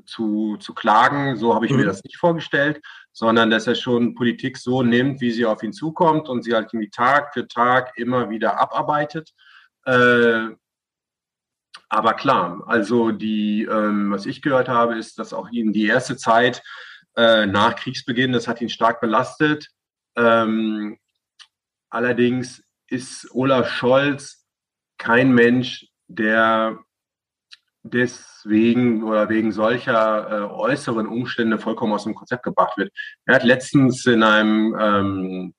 [0.06, 1.36] zu, zu klagen.
[1.36, 1.78] So habe ich mhm.
[1.78, 2.80] mir das nicht vorgestellt,
[3.12, 6.72] sondern dass er schon Politik so nimmt, wie sie auf ihn zukommt und sie halt
[6.72, 9.32] irgendwie Tag für Tag immer wieder abarbeitet.
[9.84, 10.48] Äh,
[11.88, 16.16] aber klar, also die, ähm, was ich gehört habe, ist, dass auch ihn die erste
[16.16, 16.62] Zeit
[17.16, 19.68] äh, nach Kriegsbeginn, das hat ihn stark belastet.
[20.16, 20.98] Ähm,
[21.88, 24.46] allerdings ist Olaf Scholz
[24.98, 26.78] kein Mensch, der
[27.90, 32.92] deswegen oder wegen solcher äh, äußeren Umstände vollkommen aus dem Konzept gebracht wird.
[33.26, 35.54] Er hat letztens in einem ähm,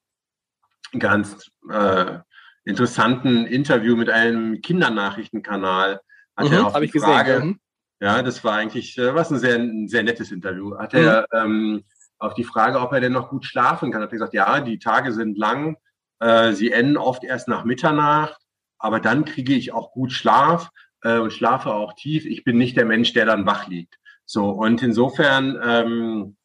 [0.98, 2.20] ganz äh,
[2.66, 6.00] interessanten Interview mit einem Kindernachrichtenkanal
[6.36, 7.60] hat mhm, er auf die Frage, gesehen, mhm.
[8.00, 11.00] ja, das war eigentlich, äh, was ein sehr, ein sehr nettes Interview, hat mhm.
[11.00, 11.84] er ähm,
[12.18, 14.80] auf die Frage, ob er denn noch gut schlafen kann, hat er gesagt, ja, die
[14.80, 15.78] Tage sind lang,
[16.20, 18.40] äh, sie enden oft erst nach Mitternacht,
[18.78, 20.70] aber dann kriege ich auch gut Schlaf
[21.04, 22.26] äh, und schlafe auch tief.
[22.26, 23.96] Ich bin nicht der Mensch, der dann wach liegt.
[24.26, 26.36] So, und insofern ähm,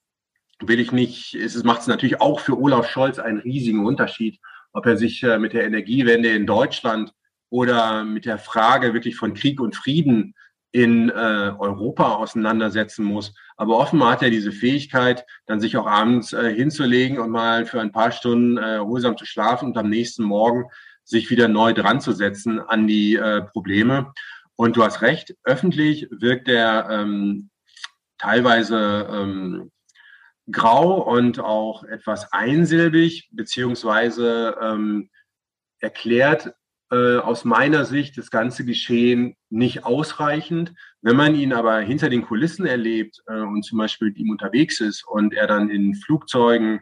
[0.61, 4.41] will ich nicht, es macht es natürlich auch für Olaf Scholz einen riesigen Unterschied,
[4.73, 7.13] ob er sich äh, mit der Energiewende in Deutschland
[7.51, 10.35] oder mit der Frage wirklich von Krieg und Frieden
[10.73, 13.33] in äh, Europa auseinandersetzen muss.
[13.57, 17.81] Aber offenbar hat er diese Fähigkeit, dann sich auch abends äh, hinzulegen und mal für
[17.81, 20.65] ein paar Stunden äh, ruhsam zu schlafen und am nächsten Morgen
[21.05, 24.13] sich wieder neu dran zu setzen an die äh, Probleme.
[24.57, 27.51] Und du hast recht, öffentlich wirkt er ähm,
[28.19, 29.73] teilweise ähm,
[30.51, 35.11] grau und auch etwas einsilbig, beziehungsweise ähm,
[35.81, 36.55] erklärt
[36.91, 40.75] äh, aus meiner Sicht das ganze Geschehen nicht ausreichend.
[41.03, 44.81] Wenn man ihn aber hinter den Kulissen erlebt äh, und zum Beispiel mit ihm unterwegs
[44.81, 46.81] ist und er dann in Flugzeugen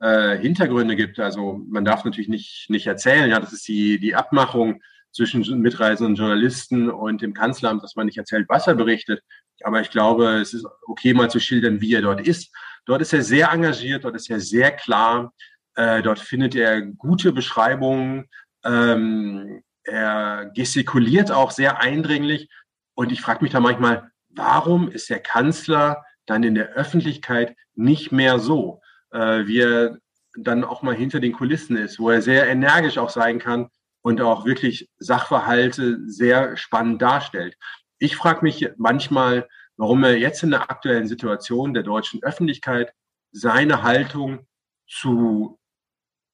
[0.00, 4.14] äh, Hintergründe gibt, also man darf natürlich nicht, nicht erzählen, ja, das ist die, die
[4.14, 4.82] Abmachung
[5.14, 9.22] zwischen mitreisenden Journalisten und dem Kanzleramt, dass man nicht erzählt, was er berichtet.
[9.62, 12.52] Aber ich glaube, es ist okay, mal zu schildern, wie er dort ist.
[12.84, 15.32] Dort ist er sehr engagiert, dort ist er sehr klar.
[15.76, 18.28] Äh, dort findet er gute Beschreibungen
[18.64, 22.48] ähm, er gestikuliert auch sehr eindringlich.
[22.94, 28.12] Und ich frage mich da manchmal, warum ist der Kanzler dann in der Öffentlichkeit nicht
[28.12, 29.98] mehr so, äh, wie er
[30.36, 33.68] dann auch mal hinter den Kulissen ist, wo er sehr energisch auch sein kann
[34.04, 37.56] und auch wirklich Sachverhalte sehr spannend darstellt.
[37.98, 39.48] Ich frage mich manchmal,
[39.78, 42.92] warum er jetzt in der aktuellen Situation der deutschen Öffentlichkeit
[43.32, 44.46] seine Haltung
[44.86, 45.58] zu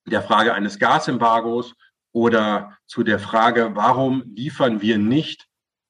[0.05, 1.75] der Frage eines Gasembargos
[2.13, 5.47] oder zu der Frage, warum liefern wir nicht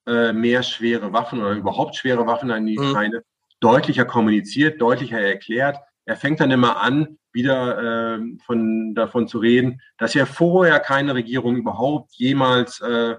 [0.07, 2.91] äh, mehr schwere Waffen oder überhaupt schwere Waffen an die mhm.
[2.91, 3.25] Ukraine, mhm.
[3.61, 5.79] deutlicher kommuniziert, deutlicher erklärt.
[6.11, 11.15] Er fängt dann immer an, wieder äh, von, davon zu reden, dass ja vorher keine
[11.15, 13.17] Regierung überhaupt jemals äh,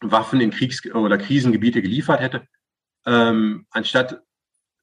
[0.00, 2.46] Waffen in Kriegs- oder Krisengebiete geliefert hätte,
[3.06, 4.22] ähm, anstatt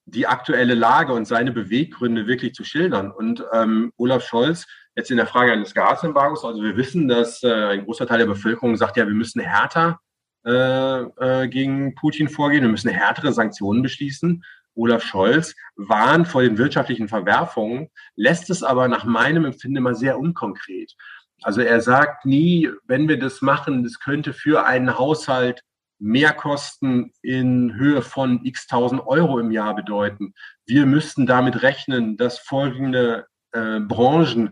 [0.06, 3.12] die aktuelle Lage und seine Beweggründe wirklich zu schildern.
[3.12, 7.52] Und ähm, Olaf Scholz Jetzt in der Frage eines Gasembargos, also wir wissen, dass äh,
[7.52, 10.00] ein großer Teil der Bevölkerung sagt, ja, wir müssen härter
[10.46, 14.42] äh, äh, gegen Putin vorgehen, wir müssen härtere Sanktionen beschließen.
[14.76, 20.20] Olaf Scholz warnt vor den wirtschaftlichen Verwerfungen, lässt es aber nach meinem Empfinden immer sehr
[20.20, 20.94] unkonkret.
[21.42, 25.62] Also er sagt nie, wenn wir das machen, das könnte für einen Haushalt
[26.00, 30.34] Mehrkosten in Höhe von x tausend Euro im Jahr bedeuten.
[30.66, 34.52] Wir müssten damit rechnen, dass folgende äh, Branchen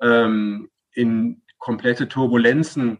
[0.00, 2.98] ähm, in komplette Turbulenzen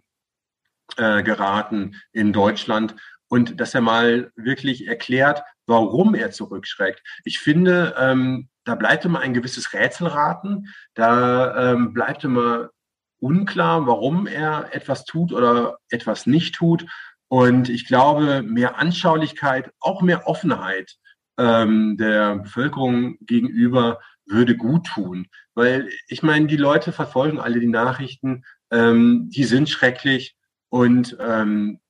[0.96, 2.96] äh, geraten in Deutschland
[3.28, 7.02] und dass er mal wirklich erklärt, warum er zurückschreckt.
[7.24, 12.70] Ich finde, ähm, da bleibt immer ein gewisses Rätselraten, da ähm, bleibt immer
[13.18, 16.86] unklar, warum er etwas tut oder etwas nicht tut.
[17.28, 20.96] Und ich glaube, mehr Anschaulichkeit, auch mehr Offenheit
[21.38, 25.26] ähm, der Bevölkerung gegenüber würde gut tun.
[25.54, 30.36] Weil ich meine, die Leute verfolgen alle die Nachrichten, ähm, die sind schrecklich
[30.68, 31.80] und ähm,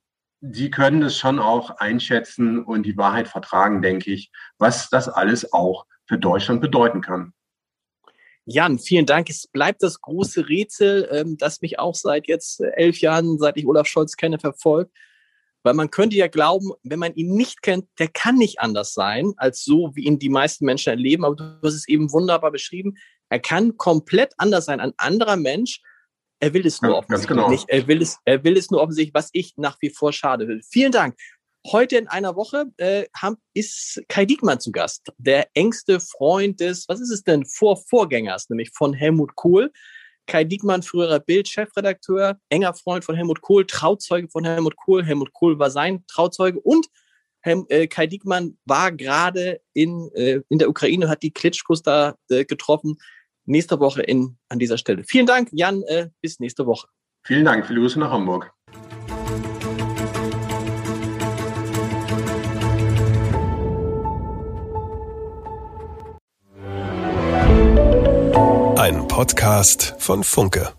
[0.47, 5.55] die können es schon auch einschätzen und die Wahrheit vertragen, denke ich, was das alles
[5.55, 7.32] auch für Deutschland bedeuten kann.
[8.45, 9.30] Jan, vielen Dank.
[9.30, 13.66] Es bleibt das große Rätsel, ähm, das mich auch seit jetzt elf Jahren, seit ich
[13.66, 14.95] Olaf Scholz kenne, verfolgt.
[15.62, 19.32] Weil man könnte ja glauben, wenn man ihn nicht kennt, der kann nicht anders sein,
[19.38, 21.24] als so, wie ihn die meisten Menschen erleben.
[21.24, 22.97] Aber du hast es eben wunderbar beschrieben.
[23.30, 24.80] Er kann komplett anders sein.
[24.80, 25.80] Ein anderer Mensch,
[26.41, 27.51] er will es nur ja, offensichtlich genau.
[27.51, 27.68] nicht.
[27.68, 30.61] Er will es, er will es nur offensichtlich, was ich nach wie vor schade will.
[30.68, 31.16] Vielen Dank.
[31.66, 33.07] Heute in einer Woche äh,
[33.55, 38.70] ist Kai Diekmann zu Gast, der engste Freund des, was ist es denn, Vorvorgängers, nämlich
[38.74, 39.72] von Helmut Kohl.
[40.26, 45.05] Kai Diekmann, früherer Bild-Chefredakteur, enger Freund von Helmut Kohl, Trauzeuge von Helmut Kohl.
[45.05, 46.87] Helmut Kohl war sein Trauzeuge und
[47.41, 52.14] Helm, äh, Kai Diekmann war gerade in, äh, in der Ukraine, hat die Klitschkos da
[52.30, 52.97] äh, getroffen
[53.47, 55.05] nächste Woche in, an dieser Stelle.
[55.05, 55.82] Vielen Dank, Jan.
[55.82, 56.88] Äh, bis nächste Woche.
[57.22, 57.66] Vielen Dank.
[57.66, 58.53] Viele Grüße nach Hamburg.
[68.76, 70.74] Ein Podcast von Funke.